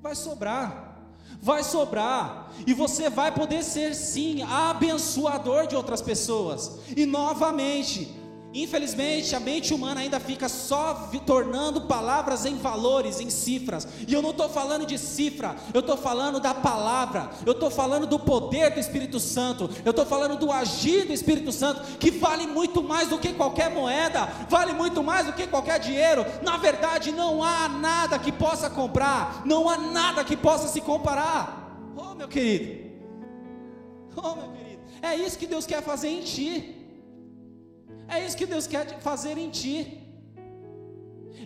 [0.00, 1.12] Vai sobrar.
[1.40, 2.50] Vai sobrar.
[2.66, 6.80] E você vai poder ser sim abençoador de outras pessoas.
[6.96, 8.08] E novamente,
[8.54, 13.88] Infelizmente, a mente humana ainda fica só tornando palavras em valores, em cifras.
[14.06, 18.06] E eu não estou falando de cifra, eu estou falando da palavra, eu estou falando
[18.06, 22.46] do poder do Espírito Santo, eu estou falando do agir do Espírito Santo, que vale
[22.46, 26.24] muito mais do que qualquer moeda, vale muito mais do que qualquer dinheiro.
[26.40, 31.76] Na verdade, não há nada que possa comprar, não há nada que possa se comparar.
[31.96, 32.88] Oh, meu querido,
[34.14, 36.83] oh, meu querido, é isso que Deus quer fazer em ti.
[38.08, 40.00] É isso que Deus quer fazer em ti.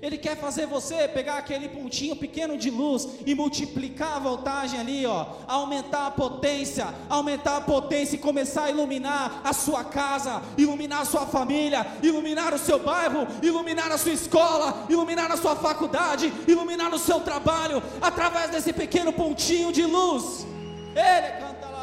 [0.00, 5.04] Ele quer fazer você pegar aquele pontinho pequeno de luz e multiplicar a voltagem ali,
[5.04, 11.02] ó, aumentar a potência, aumentar a potência e começar a iluminar a sua casa, iluminar
[11.02, 16.32] a sua família, iluminar o seu bairro, iluminar a sua escola, iluminar a sua faculdade,
[16.46, 20.46] iluminar o seu trabalho, através desse pequeno pontinho de luz.
[20.94, 21.78] Ele canta lá,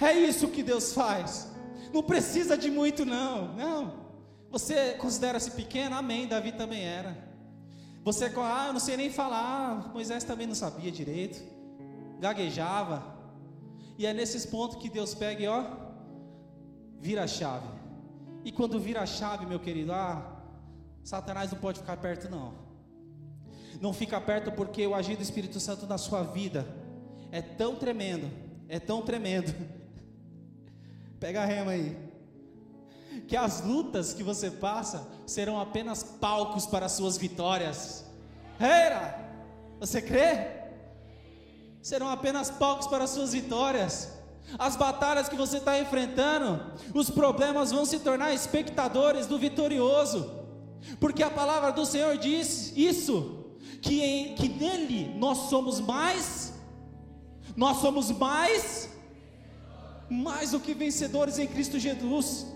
[0.00, 1.55] É isso que Deus faz.
[1.96, 3.54] Não precisa de muito, não.
[3.54, 3.94] Não.
[4.50, 5.96] Você considera-se pequeno?
[5.96, 6.28] Amém.
[6.28, 7.16] Davi também era.
[8.04, 9.94] Você, ah, eu não sei nem falar.
[9.94, 11.42] Moisés também não sabia direito.
[12.20, 13.02] Gaguejava.
[13.96, 15.64] E é nesses pontos que Deus pega e ó,
[17.00, 17.66] vira a chave.
[18.44, 20.36] E quando vira a chave, meu querido, ah,
[21.02, 22.52] Satanás não pode ficar perto, não.
[23.80, 26.66] Não fica perto porque o agir do Espírito Santo na sua vida
[27.32, 28.30] é tão tremendo,
[28.68, 29.54] é tão tremendo.
[31.18, 31.96] Pega a rema aí.
[33.26, 38.04] Que as lutas que você passa serão apenas palcos para as suas vitórias.
[38.58, 39.26] Era!
[39.80, 40.66] Você crê?
[41.82, 44.16] Serão apenas palcos para as suas vitórias.
[44.58, 50.30] As batalhas que você está enfrentando, os problemas vão se tornar espectadores do vitorioso,
[51.00, 53.44] porque a palavra do Senhor diz isso,
[53.82, 56.54] que, em, que nele nós somos mais,
[57.56, 58.88] nós somos mais,
[60.08, 62.46] mais do que vencedores em Cristo Jesus,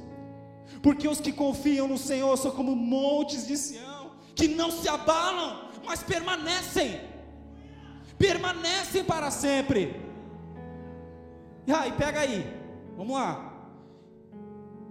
[0.83, 5.69] porque os que confiam no Senhor são como montes de Sião, que não se abalam,
[5.85, 7.01] mas permanecem,
[8.19, 9.95] permanecem para sempre.
[11.67, 12.47] E aí, pega aí,
[12.97, 13.51] vamos lá.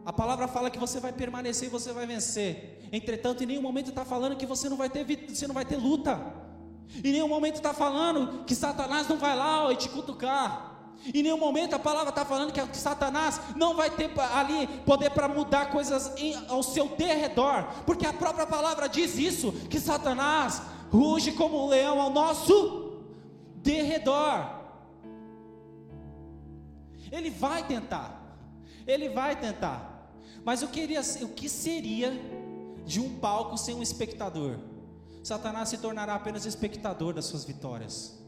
[0.06, 2.88] A palavra fala que você vai permanecer e você vai vencer.
[2.92, 5.78] Entretanto, em nenhum momento está falando que você não vai ter, você não vai ter
[5.78, 6.20] luta.
[7.04, 10.69] Em nenhum momento está falando que Satanás não vai lá ó, e te cutucar.
[11.06, 15.28] Em nenhum momento a palavra está falando que Satanás não vai ter ali poder para
[15.28, 21.32] mudar coisas em, ao seu derredor, porque a própria palavra diz isso: que Satanás ruge
[21.32, 23.02] como um leão ao nosso
[23.56, 24.60] derredor.
[27.12, 28.38] Ele vai tentar,
[28.86, 30.12] ele vai tentar,
[30.44, 32.12] mas eu queria, o que seria
[32.86, 34.60] de um palco sem um espectador?
[35.24, 38.19] Satanás se tornará apenas espectador das suas vitórias.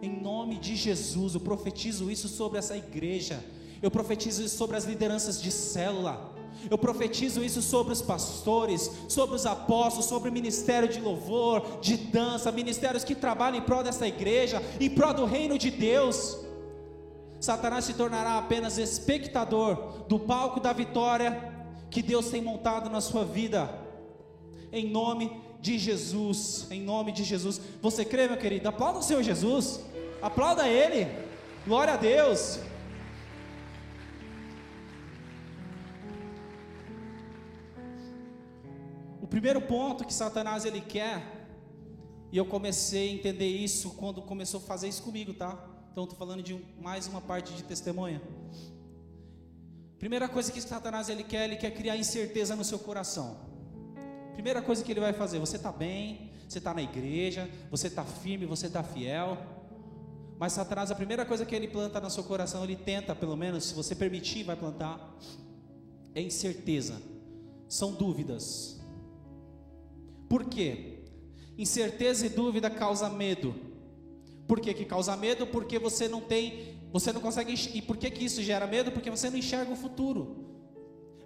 [0.00, 3.44] Em nome de Jesus, eu profetizo isso sobre essa igreja.
[3.82, 6.34] Eu profetizo isso sobre as lideranças de célula.
[6.70, 11.96] Eu profetizo isso sobre os pastores, sobre os apóstolos, sobre o ministério de louvor, de
[11.96, 16.38] dança, ministérios que trabalham em prol dessa igreja, em prol do reino de Deus.
[17.40, 21.54] Satanás se tornará apenas espectador do palco da vitória
[21.90, 23.72] que Deus tem montado na sua vida.
[24.72, 27.60] Em nome de Jesus, em nome de Jesus.
[27.82, 28.68] Você crê, meu querido?
[28.68, 29.80] Aplauda o Senhor Jesus.
[30.22, 31.06] Aplauda Ele.
[31.66, 32.60] Glória a Deus.
[39.20, 41.46] O primeiro ponto que Satanás ele quer,
[42.32, 45.62] e eu comecei a entender isso quando começou a fazer isso comigo, tá?
[45.92, 48.22] Então estou falando de mais uma parte de testemunha.
[49.98, 53.36] Primeira coisa que Satanás ele quer, ele quer criar incerteza no seu coração.
[54.38, 58.04] Primeira coisa que ele vai fazer, você está bem, você está na igreja, você está
[58.04, 59.36] firme, você está fiel.
[60.38, 63.64] Mas Satanás, a primeira coisa que ele planta no seu coração, ele tenta, pelo menos,
[63.64, 65.18] se você permitir, vai plantar,
[66.14, 67.02] é incerteza,
[67.68, 68.80] são dúvidas.
[70.28, 71.00] Por quê?
[71.58, 73.56] Incerteza e dúvida causa medo.
[74.46, 75.48] Por que, que causa medo?
[75.48, 77.54] Porque você não tem, você não consegue.
[77.74, 78.92] E por que, que isso gera medo?
[78.92, 80.47] Porque você não enxerga o futuro.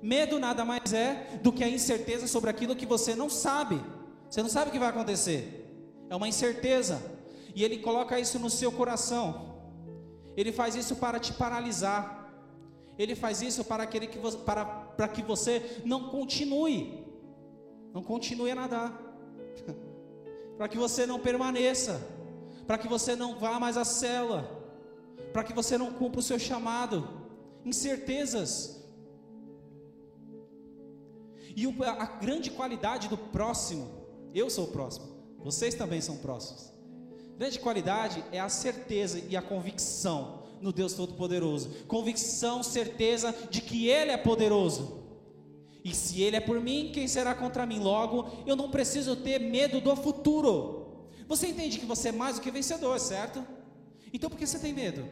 [0.03, 3.81] Medo nada mais é do que a incerteza sobre aquilo que você não sabe.
[4.29, 5.63] Você não sabe o que vai acontecer.
[6.11, 7.01] É uma incerteza
[7.55, 9.53] e ele coloca isso no seu coração.
[10.37, 12.23] Ele faz isso para te paralisar.
[12.99, 17.07] Ele faz isso para, aquele que, para, para que você não continue,
[17.93, 19.01] não continue a nadar,
[20.59, 22.07] para que você não permaneça,
[22.67, 24.63] para que você não vá mais à cela,
[25.33, 27.09] para que você não cumpra o seu chamado.
[27.65, 28.82] Incertezas.
[31.57, 33.89] E a grande qualidade do próximo,
[34.35, 35.07] eu sou o próximo,
[35.39, 36.73] vocês também são próximos.
[37.37, 41.71] Grande qualidade é a certeza e a convicção no Deus Todo-Poderoso.
[41.89, 45.03] Convicção, certeza de que Ele é poderoso.
[45.85, 47.81] E se Ele é por mim, quem será contra mim?
[47.81, 51.09] Logo, eu não preciso ter medo do futuro.
[51.27, 53.45] Você entende que você é mais do que vencedor, certo?
[54.13, 55.05] Então por que você tem medo?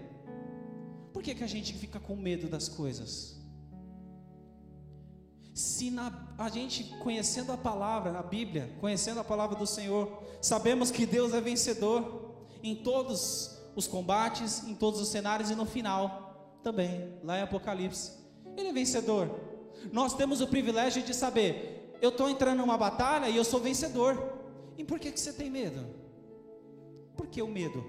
[1.12, 3.39] Por que, que a gente fica com medo das coisas?
[5.52, 10.90] Se na, a gente conhecendo a palavra, na Bíblia, conhecendo a palavra do Senhor, sabemos
[10.90, 16.58] que Deus é vencedor em todos os combates, em todos os cenários e no final
[16.62, 18.12] também, lá em Apocalipse.
[18.56, 19.28] Ele é vencedor.
[19.92, 24.38] Nós temos o privilégio de saber, eu estou entrando numa batalha e eu sou vencedor.
[24.78, 25.84] E por que, que você tem medo?
[27.16, 27.84] Por que o medo?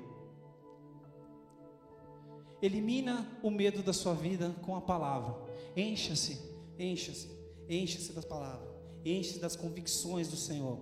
[2.61, 5.35] Elimina o medo da sua vida com a palavra.
[5.75, 6.39] Encha-se,
[6.77, 7.40] encha-se
[7.71, 8.67] Enche-se das palavras,
[9.05, 10.77] enche-se das convicções do Senhor.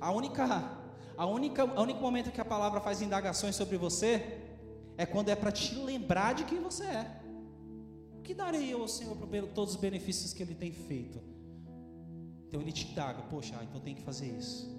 [0.00, 0.78] A única,
[1.14, 4.40] a única, o único momento que a palavra faz indagações sobre você
[4.96, 7.20] é quando é para te lembrar de quem você é.
[8.24, 11.20] que darei eu ao Senhor por todos os benefícios que Ele tem feito?
[12.48, 14.74] Então Ele te indaga, poxa, ah, então tem que fazer isso.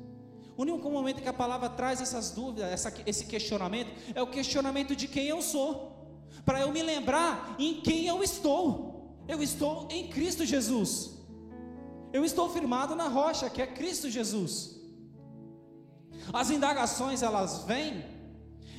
[0.58, 4.96] O único momento que a palavra traz essas dúvidas, essa, esse questionamento, é o questionamento
[4.96, 9.22] de quem eu sou, para eu me lembrar em quem eu estou.
[9.28, 11.12] Eu estou em Cristo Jesus.
[12.13, 14.80] Eu estou firmado na rocha, que é Cristo Jesus.
[16.32, 18.06] As indagações elas vêm,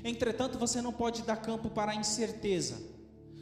[0.05, 2.81] entretanto você não pode dar campo para a incerteza.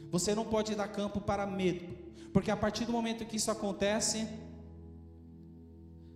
[0.09, 1.85] Você não pode dar campo para medo,
[2.33, 4.27] porque a partir do momento que isso acontece,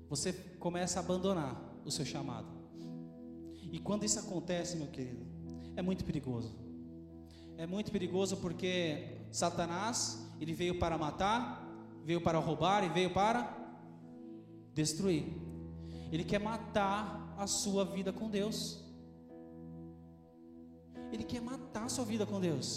[0.09, 2.47] você começa a abandonar o seu chamado.
[3.71, 5.23] E quando isso acontece, meu querido,
[5.75, 6.55] é muito perigoso.
[7.57, 11.63] É muito perigoso porque Satanás, ele veio para matar,
[12.03, 13.66] veio para roubar e veio para
[14.77, 15.25] destruir.
[16.11, 18.59] Ele quer matar a sua vida com Deus.
[21.11, 22.67] Ele quer matar a sua vida com Deus.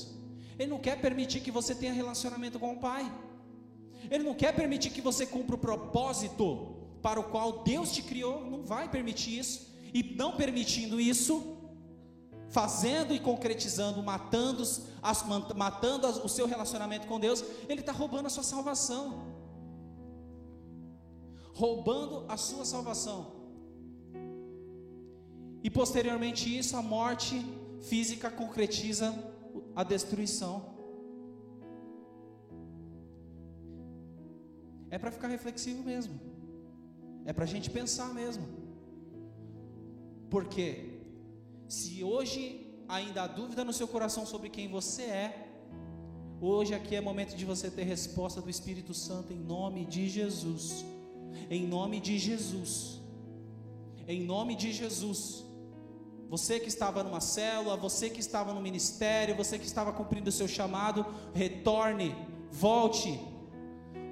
[0.59, 3.05] Ele não quer permitir que você tenha relacionamento com o Pai.
[4.11, 6.47] Ele não quer permitir que você cumpra o propósito
[7.03, 9.59] para o qual Deus te criou, não vai permitir isso.
[9.93, 11.35] E não permitindo isso,
[12.49, 14.63] fazendo e concretizando, matando,
[15.57, 19.30] matando o seu relacionamento com Deus, ele está roubando a sua salvação.
[21.63, 23.19] Roubando a sua salvação.
[25.67, 27.35] E posteriormente isso, a morte
[27.91, 29.09] física concretiza
[29.81, 30.55] a destruição.
[34.91, 36.15] É para ficar reflexivo mesmo.
[37.25, 38.47] É para a gente pensar mesmo.
[40.35, 40.65] Porque
[41.69, 42.43] se hoje
[42.89, 45.29] ainda há dúvida no seu coração sobre quem você é,
[46.41, 50.85] hoje aqui é momento de você ter resposta do Espírito Santo em nome de Jesus.
[51.51, 53.01] Em nome de Jesus.
[54.07, 55.45] Em nome de Jesus.
[56.29, 60.33] Você que estava numa célula, você que estava no ministério, você que estava cumprindo o
[60.33, 62.15] seu chamado, retorne,
[62.53, 63.19] volte,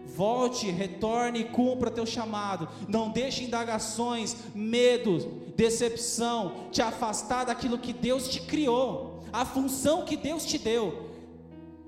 [0.08, 2.68] Volte, retorne e cumpra teu chamado.
[2.88, 10.16] Não deixe indagações, medos, decepção te afastar daquilo que Deus te criou, a função que
[10.16, 11.07] Deus te deu.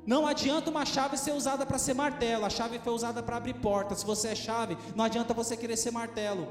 [0.06, 3.54] Não adianta uma chave ser usada para ser martelo, a chave foi usada para abrir
[3.54, 4.00] portas.
[4.00, 6.48] Se você é chave, não adianta você querer ser martelo.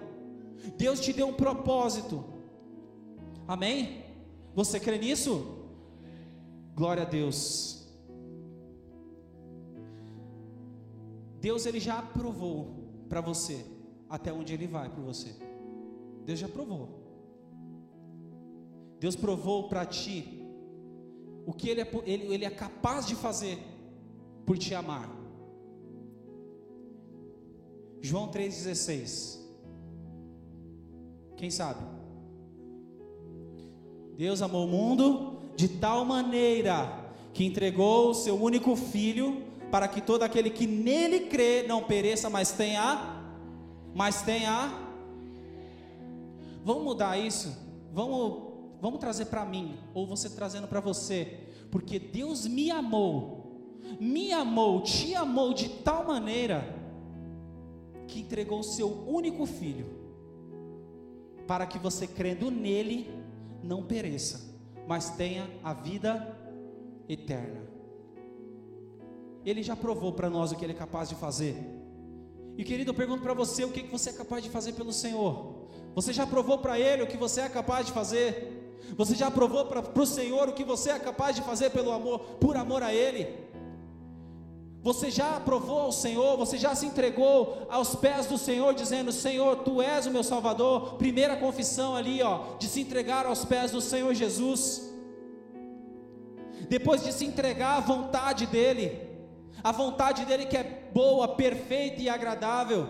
[0.77, 2.23] Deus te deu um propósito.
[3.47, 4.05] Amém?
[4.53, 5.65] Você crê nisso?
[6.75, 7.87] Glória a Deus.
[11.41, 13.65] Deus ele já aprovou para você
[14.09, 15.35] até onde ele vai para você.
[16.25, 16.99] Deus já provou.
[18.99, 20.38] Deus provou para ti
[21.49, 23.57] o que ele é, ele, ele é capaz de fazer
[24.45, 25.09] por te amar.
[27.99, 29.39] João 3,16.
[31.35, 31.79] Quem sabe?
[34.15, 40.01] Deus amou o mundo de tal maneira que entregou o seu único filho para que
[40.01, 43.23] todo aquele que nele crê não pereça, mas tenha,
[43.95, 44.71] mas tenha.
[46.63, 47.57] Vamos mudar isso?
[47.91, 51.39] Vamos, vamos trazer para mim, ou você trazendo para você,
[51.71, 56.75] porque Deus me amou, me amou, te amou de tal maneira
[58.07, 59.87] que entregou o seu único filho,
[61.47, 63.09] para que você crendo nele
[63.63, 64.55] não pereça,
[64.87, 66.37] mas tenha a vida
[67.07, 67.67] eterna.
[69.45, 71.55] Ele já provou para nós o que Ele é capaz de fazer.
[72.57, 75.67] E querido, eu pergunto para você: o que você é capaz de fazer pelo Senhor?
[75.95, 78.58] Você já provou para Ele o que você é capaz de fazer?
[78.95, 82.19] Você já provou para o Senhor o que você é capaz de fazer pelo amor,
[82.39, 83.49] por amor a Ele?
[84.81, 89.57] Você já provou ao Senhor, você já se entregou aos pés do Senhor, dizendo: Senhor,
[89.57, 90.95] Tu és o meu Salvador.
[90.95, 94.89] Primeira confissão ali, ó, de se entregar aos pés do Senhor Jesus.
[96.69, 99.01] Depois de se entregar à vontade dEle,
[99.61, 102.87] a vontade dele que é boa, perfeita e agradável.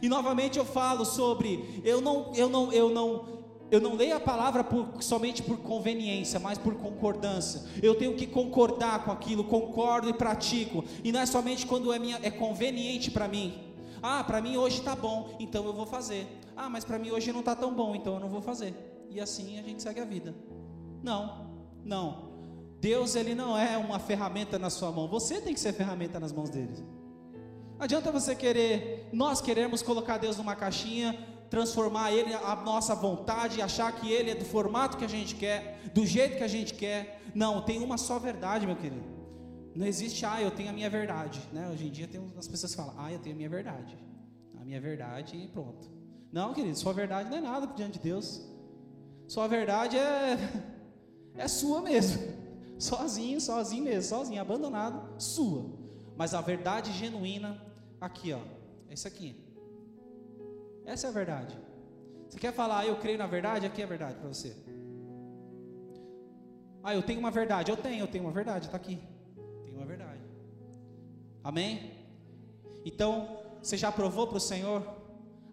[0.00, 3.39] E novamente eu falo sobre eu não eu não eu não
[3.70, 7.62] eu não leio a palavra por, somente por conveniência, mas por concordância.
[7.82, 10.84] Eu tenho que concordar com aquilo, concordo e pratico.
[11.04, 13.70] E não é somente quando é, minha, é conveniente para mim.
[14.02, 16.26] Ah, para mim hoje está bom, então eu vou fazer.
[16.56, 18.74] Ah, mas para mim hoje não está tão bom, então eu não vou fazer.
[19.08, 20.34] E assim a gente segue a vida.
[21.02, 21.46] Não,
[21.84, 22.30] não.
[22.80, 26.32] Deus ele não é uma ferramenta na sua mão, você tem que ser ferramenta nas
[26.32, 26.72] mãos dele.
[27.78, 31.18] Adianta você querer, nós queremos colocar Deus numa caixinha,
[31.50, 35.82] transformar ele a nossa vontade, achar que ele é do formato que a gente quer,
[35.92, 37.20] do jeito que a gente quer.
[37.34, 39.04] Não, tem uma só verdade, meu querido.
[39.74, 41.42] Não existe, ah, eu tenho a minha verdade.
[41.52, 41.68] Né?
[41.68, 43.98] Hoje em dia tem as pessoas que falam, ah, eu tenho a minha verdade.
[44.60, 45.90] A minha verdade e pronto.
[46.32, 48.48] Não, querido, sua verdade não é nada diante de Deus.
[49.26, 50.38] Sua verdade é,
[51.34, 52.22] é sua mesmo
[52.78, 55.66] sozinho, sozinho mesmo, sozinho, abandonado, sua.
[56.16, 57.60] Mas a verdade genuína,
[58.00, 58.40] aqui, ó,
[58.88, 59.49] é isso aqui.
[60.92, 61.56] Essa é a verdade.
[62.28, 63.64] Você quer falar, ah, eu creio na verdade?
[63.64, 64.56] Aqui é a verdade para você.
[66.82, 67.70] Ah, eu tenho uma verdade.
[67.70, 68.98] Eu tenho, eu tenho uma verdade, está aqui.
[69.64, 70.20] Tenho uma verdade.
[71.44, 71.92] Amém?
[72.84, 74.82] Então, você já provou para o Senhor?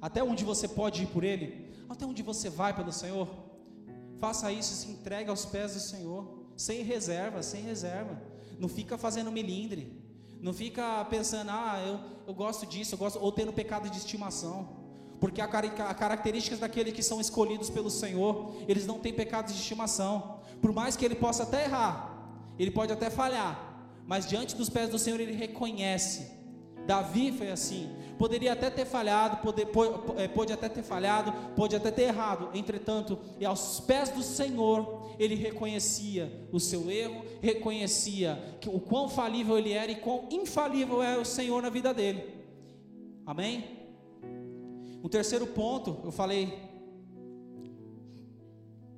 [0.01, 1.71] Até onde você pode ir por Ele?
[1.87, 3.27] Até onde você vai pelo Senhor?
[4.19, 8.19] Faça isso, se entregue aos pés do Senhor, sem reserva, sem reserva.
[8.57, 10.01] Não fica fazendo milindre.
[10.41, 14.86] Não fica pensando, ah, eu, eu gosto disso, eu gosto, ou tendo pecado de estimação.
[15.19, 19.59] Porque a, a características daqueles que são escolhidos pelo Senhor, eles não têm pecados de
[19.59, 20.39] estimação.
[20.61, 24.89] Por mais que ele possa até errar, ele pode até falhar, mas diante dos pés
[24.89, 26.37] do Senhor ele reconhece
[26.87, 27.89] Davi foi assim.
[28.17, 29.67] Poderia até ter falhado, pode,
[30.17, 32.49] é, pode até ter falhado, pode até ter errado.
[32.53, 39.09] Entretanto, e aos pés do Senhor, ele reconhecia o seu erro, reconhecia que o quão
[39.09, 42.23] falível ele era e quão infalível é o Senhor na vida dele.
[43.25, 43.76] Amém?
[45.01, 46.67] O terceiro ponto, eu falei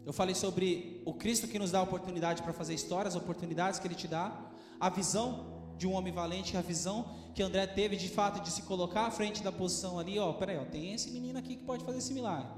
[0.06, 3.86] eu falei sobre o Cristo que nos dá a oportunidade para fazer histórias, oportunidades que
[3.86, 8.10] ele te dá, a visão de um homem valente, a visão que André teve de
[8.10, 11.38] fato de se colocar à frente da posição ali, ó, peraí, ó, tem esse menino
[11.38, 12.52] aqui que pode fazer esse milagre.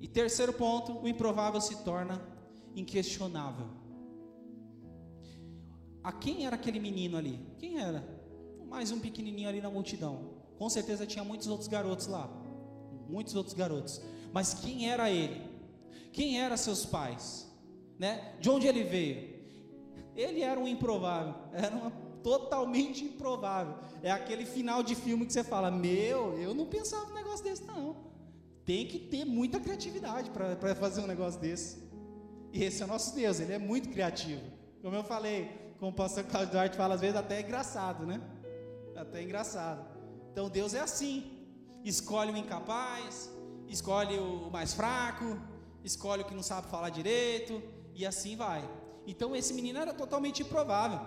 [0.00, 2.20] E terceiro ponto, o improvável se torna
[2.74, 3.68] inquestionável.
[6.02, 7.38] A quem era aquele menino ali?
[7.58, 8.02] Quem era?
[8.66, 10.33] Mais um pequenininho ali na multidão.
[10.64, 12.26] Com certeza tinha muitos outros garotos lá.
[13.06, 14.00] Muitos outros garotos.
[14.32, 15.42] Mas quem era ele?
[16.10, 17.46] Quem eram seus pais?
[17.98, 18.34] Né?
[18.40, 19.44] De onde ele veio?
[20.16, 21.90] Ele era um improvável, era uma
[22.22, 23.74] totalmente improvável.
[24.02, 27.62] É aquele final de filme que você fala: Meu, eu não pensava um negócio desse,
[27.64, 27.96] não.
[28.64, 31.82] Tem que ter muita criatividade para fazer um negócio desse.
[32.54, 34.40] E esse é o nosso Deus, ele é muito criativo.
[34.80, 38.18] Como eu falei, como o pastor Claudio Duarte fala, às vezes até é engraçado, né?
[38.96, 39.93] Até é engraçado.
[40.34, 41.30] Então Deus é assim:
[41.84, 43.30] escolhe o incapaz,
[43.68, 45.40] escolhe o mais fraco,
[45.84, 47.62] escolhe o que não sabe falar direito,
[47.94, 48.68] e assim vai.
[49.06, 50.98] Então esse menino era totalmente improvável.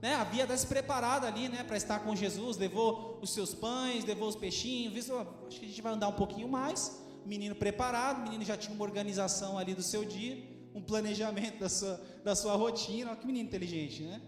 [0.00, 0.14] Né?
[0.14, 4.34] Havia se preparado ali né, para estar com Jesus, levou os seus pães, levou os
[4.34, 5.14] peixinhos, visto,
[5.46, 6.98] acho que a gente vai andar um pouquinho mais.
[7.26, 10.42] Menino preparado, menino já tinha uma organização ali do seu dia,
[10.74, 13.10] um planejamento da sua, da sua rotina.
[13.10, 14.22] Olha que menino inteligente, né?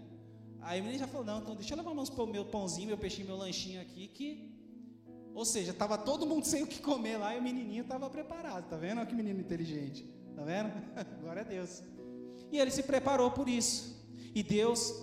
[0.62, 3.26] Aí o menino já falou: Não, então deixa eu levar o meu pãozinho, meu peixinho,
[3.26, 4.08] meu lanchinho aqui.
[4.08, 4.50] que
[5.34, 8.68] Ou seja, estava todo mundo sem o que comer lá e o menininho estava preparado.
[8.68, 8.98] Tá vendo?
[8.98, 10.08] Olha que menino inteligente.
[10.34, 10.70] Tá vendo?
[11.20, 11.82] Glória a Deus.
[12.50, 14.00] E ele se preparou por isso.
[14.34, 14.94] E Deus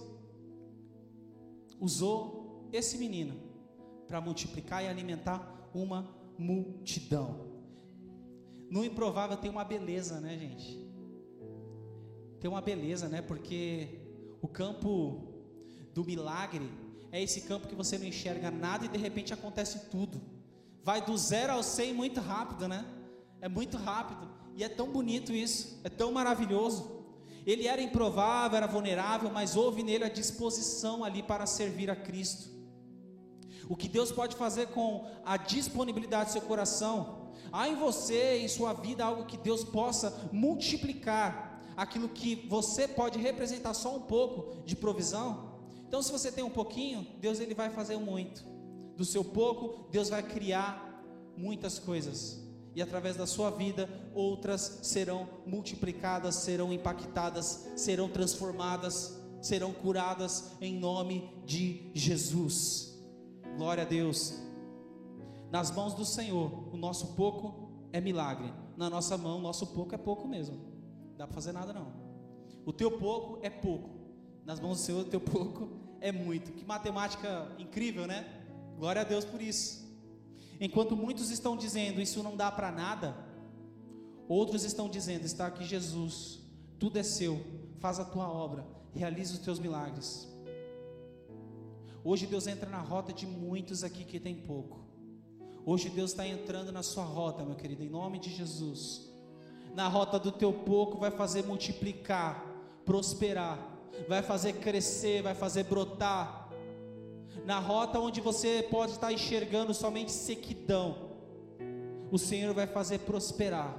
[1.80, 3.36] usou esse menino
[4.08, 7.48] para multiplicar e alimentar uma multidão.
[8.70, 10.80] No improvável tem uma beleza, né, gente?
[12.40, 13.22] Tem uma beleza, né?
[13.22, 14.00] Porque
[14.42, 15.29] o campo
[16.00, 16.72] do milagre
[17.12, 20.22] é esse campo que você não enxerga nada e de repente acontece tudo.
[20.82, 22.86] Vai do zero ao cem muito rápido, né?
[23.42, 24.30] É muito rápido.
[24.56, 27.04] E é tão bonito isso, é tão maravilhoso.
[27.46, 32.50] Ele era improvável, era vulnerável, mas houve nele a disposição ali para servir a Cristo.
[33.68, 38.48] O que Deus pode fazer com a disponibilidade do seu coração, há em você, em
[38.48, 44.64] sua vida, algo que Deus possa multiplicar, aquilo que você pode representar só um pouco
[44.64, 45.49] de provisão.
[45.90, 48.46] Então, se você tem um pouquinho, Deus ele vai fazer muito.
[48.96, 51.04] Do seu pouco, Deus vai criar
[51.36, 59.74] muitas coisas e através da sua vida outras serão multiplicadas, serão impactadas, serão transformadas, serão
[59.74, 62.96] curadas em nome de Jesus.
[63.58, 64.36] Glória a Deus.
[65.52, 68.54] Nas mãos do Senhor, o nosso pouco é milagre.
[68.78, 70.56] Na nossa mão, o nosso pouco é pouco mesmo.
[71.10, 71.92] Não dá para fazer nada não.
[72.64, 73.99] O teu pouco é pouco.
[74.50, 75.70] Nas mãos do Senhor, teu pouco
[76.02, 76.52] é muito.
[76.52, 78.26] Que matemática incrível, né?
[78.80, 79.88] Glória a Deus por isso.
[80.60, 83.16] Enquanto muitos estão dizendo isso não dá para nada,
[84.28, 86.40] outros estão dizendo: está aqui Jesus,
[86.80, 87.46] tudo é seu,
[87.78, 90.28] faz a tua obra, realiza os teus milagres.
[92.04, 94.80] Hoje Deus entra na rota de muitos aqui que tem pouco.
[95.64, 99.14] Hoje Deus está entrando na sua rota, meu querido, em nome de Jesus.
[99.76, 102.44] Na rota do teu pouco vai fazer multiplicar,
[102.84, 103.69] prosperar,
[104.08, 106.50] vai fazer crescer, vai fazer brotar,
[107.46, 111.10] na rota onde você pode estar enxergando somente sequidão,
[112.12, 113.76] o Senhor vai fazer prosperar,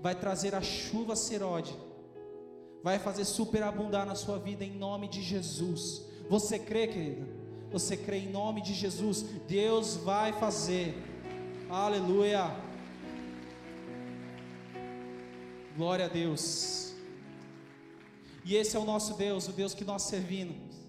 [0.00, 1.74] vai trazer a chuva serode,
[2.82, 6.04] vai fazer superabundar na sua vida em nome de Jesus.
[6.28, 7.26] Você crê, querida?
[7.72, 9.22] Você crê em nome de Jesus?
[9.46, 10.94] Deus vai fazer.
[11.68, 12.50] Aleluia.
[15.76, 16.89] Glória a Deus.
[18.50, 20.80] E esse é o nosso Deus, o Deus que nós servimos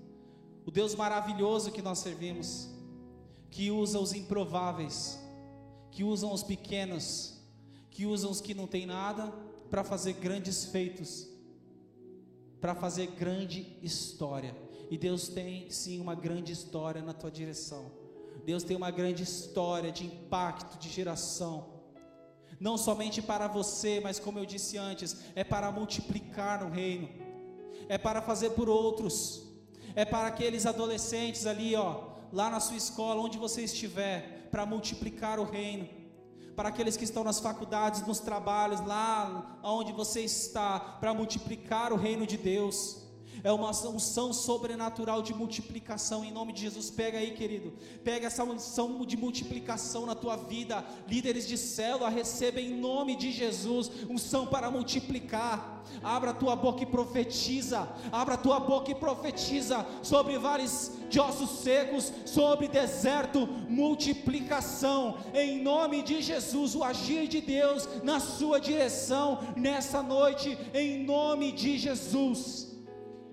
[0.65, 2.69] o Deus maravilhoso que nós servimos,
[3.49, 5.19] que usa os improváveis,
[5.91, 7.37] que usam os pequenos,
[7.89, 9.33] que usam os que não têm nada
[9.69, 11.27] para fazer grandes feitos,
[12.59, 14.55] para fazer grande história.
[14.89, 17.91] E Deus tem sim uma grande história na tua direção.
[18.45, 21.81] Deus tem uma grande história de impacto, de geração.
[22.59, 27.09] Não somente para você, mas como eu disse antes, é para multiplicar no reino,
[27.89, 29.43] é para fazer por outros,
[29.95, 35.39] é para aqueles adolescentes ali, ó, lá na sua escola, onde você estiver, para multiplicar
[35.39, 35.87] o reino,
[36.55, 41.97] para aqueles que estão nas faculdades, nos trabalhos, lá onde você está, para multiplicar o
[41.97, 43.01] reino de Deus
[43.43, 46.89] é uma unção sobrenatural de multiplicação em nome de Jesus.
[46.89, 47.73] Pega aí, querido,
[48.03, 50.85] pega essa unção de multiplicação na tua vida.
[51.07, 55.83] Líderes de célula, recebem em nome de Jesus unção para multiplicar.
[56.03, 57.87] Abra a tua boca e profetiza.
[58.11, 65.17] Abra a tua boca e profetiza sobre vales de ossos secos, sobre deserto, multiplicação.
[65.33, 71.51] Em nome de Jesus, o agir de Deus na sua direção nessa noite, em nome
[71.51, 72.70] de Jesus.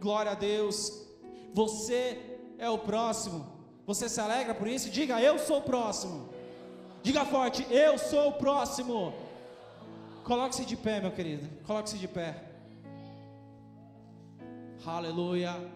[0.01, 1.07] Glória a Deus.
[1.55, 3.47] Você é o próximo.
[3.87, 4.91] Você se alegra por isso?
[4.91, 6.29] Diga, eu sou o próximo.
[7.03, 9.15] Diga forte, eu sou o próximo.
[10.25, 11.49] Coloque-se de pé, meu querido.
[11.65, 12.45] Coloque-se de pé.
[14.85, 15.73] Aleluia.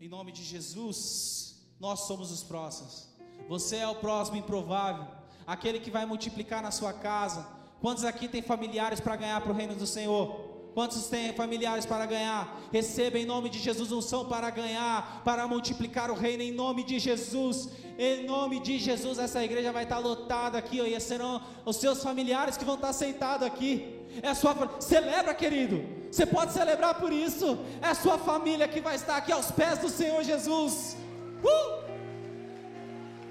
[0.00, 3.08] Em nome de Jesus, nós somos os próximos.
[3.48, 5.06] Você é o próximo improvável,
[5.46, 7.46] aquele que vai multiplicar na sua casa.
[7.80, 10.55] Quantos aqui tem familiares para ganhar para o reino do Senhor?
[10.76, 12.60] Quantos têm familiares para ganhar?
[12.70, 16.98] Receba em nome de Jesus unção para ganhar, para multiplicar o reino em nome de
[16.98, 17.70] Jesus.
[17.98, 22.58] Em nome de Jesus, essa igreja vai estar lotada aqui, e serão os seus familiares
[22.58, 24.02] que vão estar sentados aqui.
[24.22, 25.82] É a sua celebra, querido.
[26.10, 27.58] Você pode celebrar por isso.
[27.80, 30.94] É a sua família que vai estar aqui aos pés do Senhor Jesus.
[31.42, 31.86] Uh!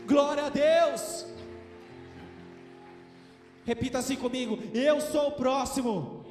[0.07, 1.27] Glória a Deus.
[3.63, 6.24] Repita assim comigo: Eu sou o próximo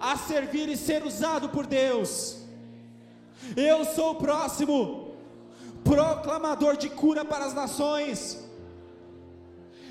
[0.00, 2.38] a servir e ser usado por Deus.
[3.56, 5.14] Eu sou o próximo,
[5.84, 8.42] proclamador de cura para as nações.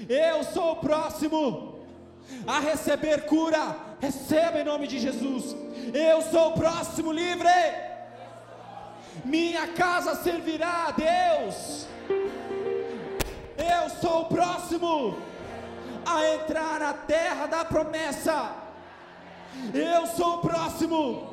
[0.07, 1.79] Eu sou o próximo
[2.47, 3.75] a receber cura.
[3.99, 5.55] Receba em nome de Jesus.
[5.93, 7.49] Eu sou o próximo livre.
[9.25, 11.85] Minha casa servirá a Deus.
[13.57, 15.17] Eu sou o próximo
[16.05, 18.58] a entrar na terra da promessa.
[19.73, 21.27] Eu sou o próximo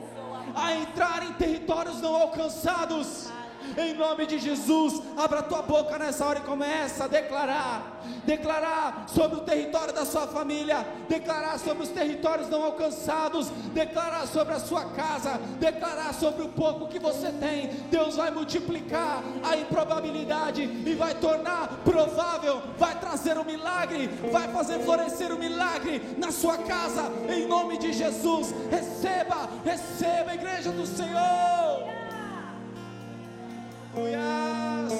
[0.55, 3.31] a entrar em territórios não alcançados.
[3.77, 9.39] Em nome de Jesus, abra tua boca nessa hora e começa a declarar, declarar sobre
[9.39, 14.85] o território da sua família, declarar sobre os territórios não alcançados, declarar sobre a sua
[14.91, 17.69] casa, declarar sobre o pouco que você tem.
[17.91, 24.81] Deus vai multiplicar a improbabilidade e vai tornar provável, vai trazer um milagre, vai fazer
[24.81, 27.11] florescer um milagre na sua casa.
[27.29, 31.76] Em nome de Jesus, receba, receba, igreja do Senhor.
[33.97, 34.93] Aleluias.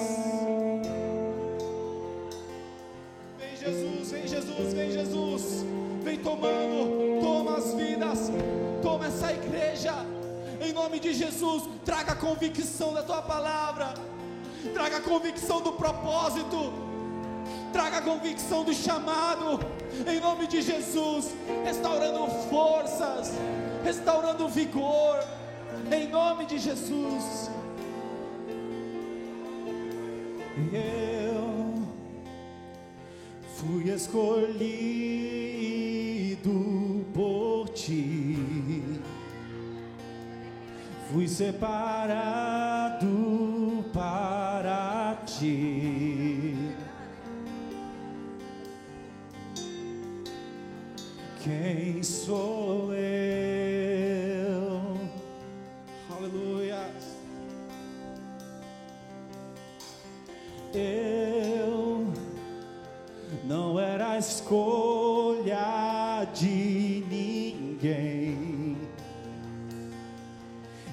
[3.37, 5.65] Vem Jesus, vem Jesus, vem Jesus.
[6.03, 8.31] Vem tomando, toma as vidas,
[8.81, 9.93] toma essa igreja.
[10.59, 13.93] Em nome de Jesus, traga a convicção da tua palavra.
[14.73, 16.73] Traga a convicção do propósito.
[17.71, 19.59] Traga a convicção do chamado.
[20.07, 23.33] Em nome de Jesus, restaurando forças,
[23.83, 25.23] restaurando vigor.
[25.91, 27.51] Em nome de Jesus.
[30.73, 31.85] Eu
[33.55, 34.57] fui escolhido
[37.13, 38.35] por ti,
[41.11, 43.05] fui separado
[43.93, 46.55] para ti.
[51.43, 53.36] Quem sou eu?
[60.77, 62.07] Eu
[63.45, 65.57] não era escolha
[66.35, 68.77] de ninguém.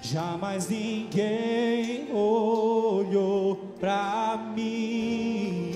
[0.00, 5.74] Jamais ninguém olhou para mim.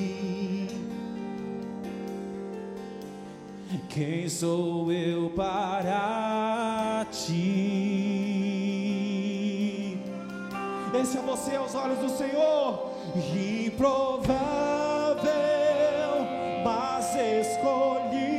[3.89, 8.08] Quem sou eu para ti?
[11.01, 12.91] Esse é você aos olhos do Senhor.
[13.15, 14.35] Improvável,
[16.65, 18.38] mas escolhido,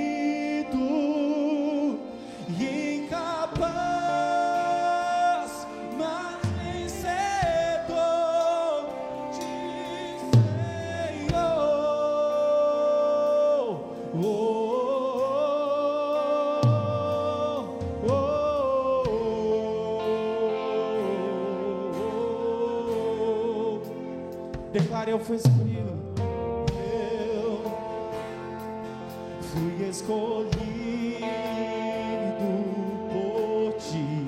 [25.29, 25.93] fui escolhido.
[26.73, 27.61] Eu
[29.43, 30.49] fui escolhido
[33.11, 34.25] por ti.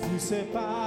[0.00, 0.83] Fui separado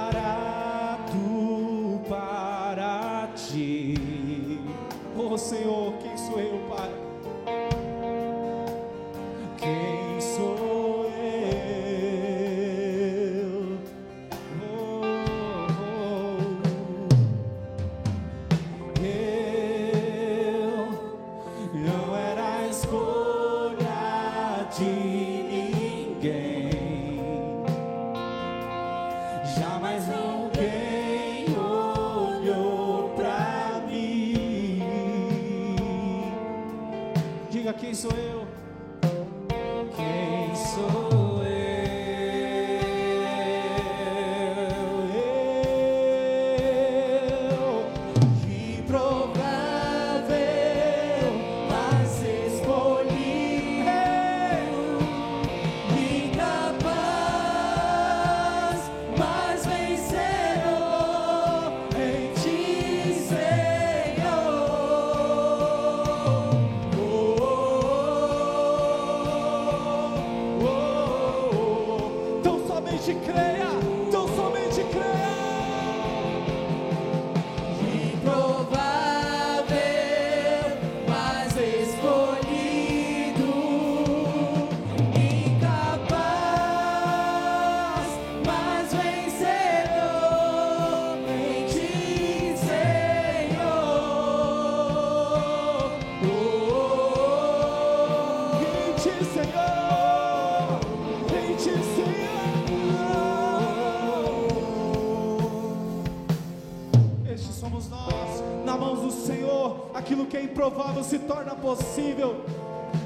[111.76, 112.44] se torna possível.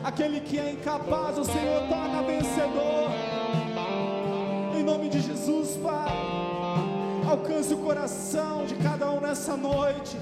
[0.05, 3.11] Aquele que é incapaz, o Senhor torna vencedor.
[4.77, 6.13] Em nome de Jesus, Pai,
[7.29, 10.17] alcance o coração de cada um nessa noite.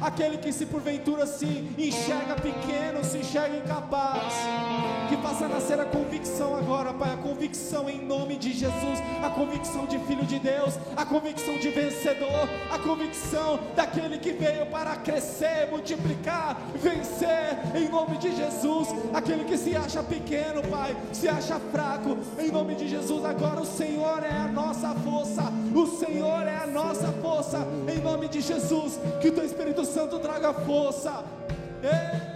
[0.00, 1.46] Aquele que se porventura se
[1.78, 4.34] enxerga pequeno, se enxerga incapaz,
[5.08, 9.98] que faça nascer a convicção agora, Pai, convicção em nome de Jesus, a convicção de
[10.00, 16.58] filho de Deus, a convicção de vencedor, a convicção daquele que veio para crescer, multiplicar,
[16.74, 22.50] vencer, em nome de Jesus, aquele que se acha pequeno, Pai, se acha fraco, em
[22.50, 27.12] nome de Jesus, agora o Senhor é a nossa força, o Senhor é a nossa
[27.20, 31.22] força, em nome de Jesus, que o Teu Espírito Santo traga força.
[31.82, 32.35] Improvável,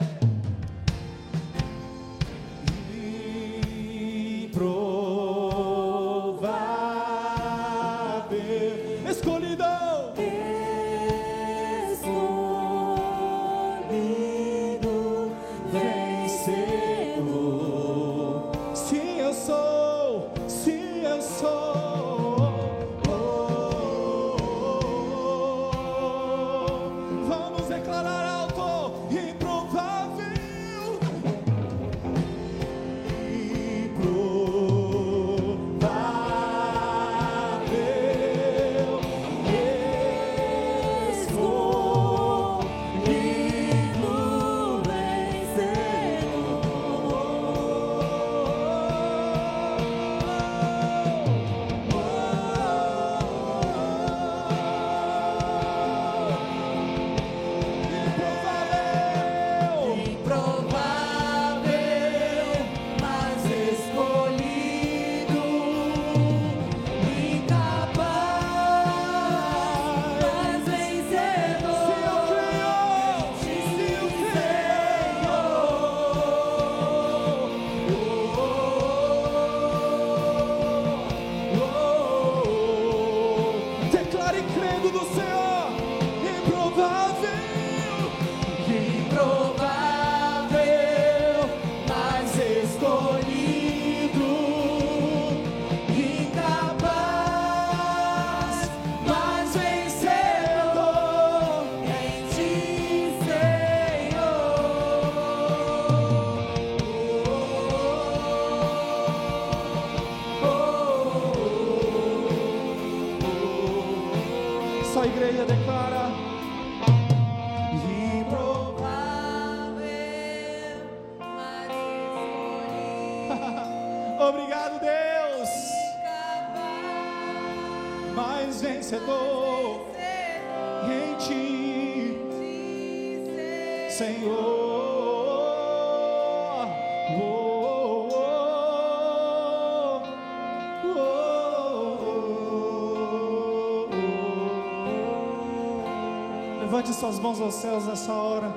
[147.01, 148.53] suas mãos aos céus nessa hora,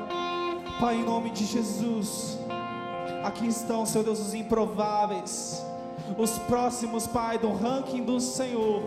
[0.78, 2.38] Pai, em nome de Jesus.
[3.24, 5.66] Aqui estão, Seu Deus, os improváveis,
[6.18, 8.84] os próximos, Pai, do ranking do Senhor,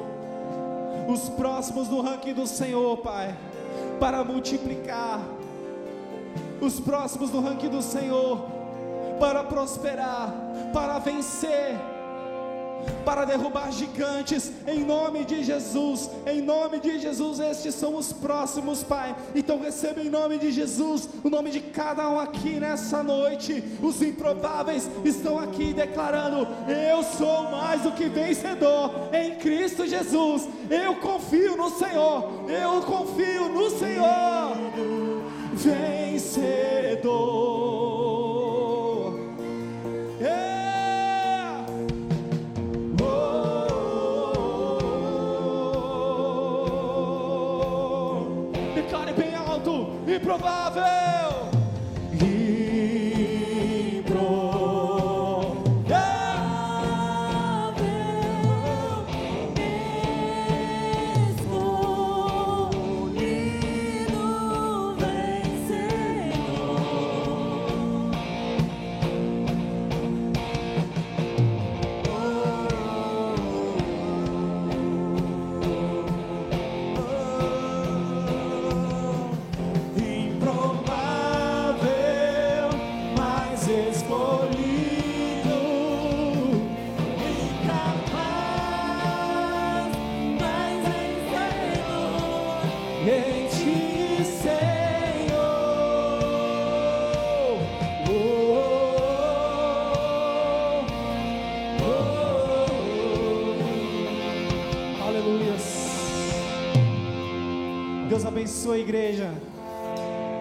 [1.09, 3.35] os próximos do ranking do Senhor, Pai,
[3.99, 5.21] para multiplicar,
[6.61, 8.39] os próximos do ranking do Senhor,
[9.19, 10.35] para prosperar,
[10.75, 11.81] para vencer,
[13.07, 18.83] para derrubar gigantes, em nome de Jesus, em nome de Jesus, estes são os próximos,
[18.83, 19.15] Pai.
[19.33, 23.63] Então receba em nome de Jesus, o nome de cada um aqui nessa noite.
[23.81, 30.49] Os improváveis estão aqui declarando: Eu sou mais do que vencedor em Cristo Jesus.
[30.69, 34.57] Eu confio no Senhor, eu confio no Senhor,
[35.53, 35.86] vencedor.
[108.57, 109.35] Abençoe a igreja.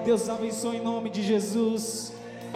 [0.06, 2.14] Deus abençoe em nome de Jesus.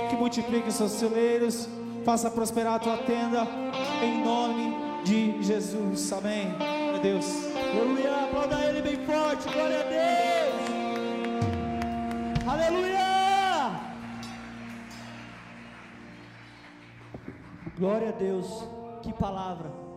[0.10, 1.68] Que multiplique os seus celeiros.
[2.05, 3.45] Faça prosperar a tua tenda.
[4.01, 6.14] Em nome de Jesus.
[6.14, 6.47] Amém.
[6.93, 7.26] Meu Deus.
[7.55, 10.55] Aleluia, aplauda ele bem forte, glória a Deus.
[12.47, 13.10] Aleluia.
[17.78, 18.64] Glória a Deus,
[19.01, 19.88] que palavra.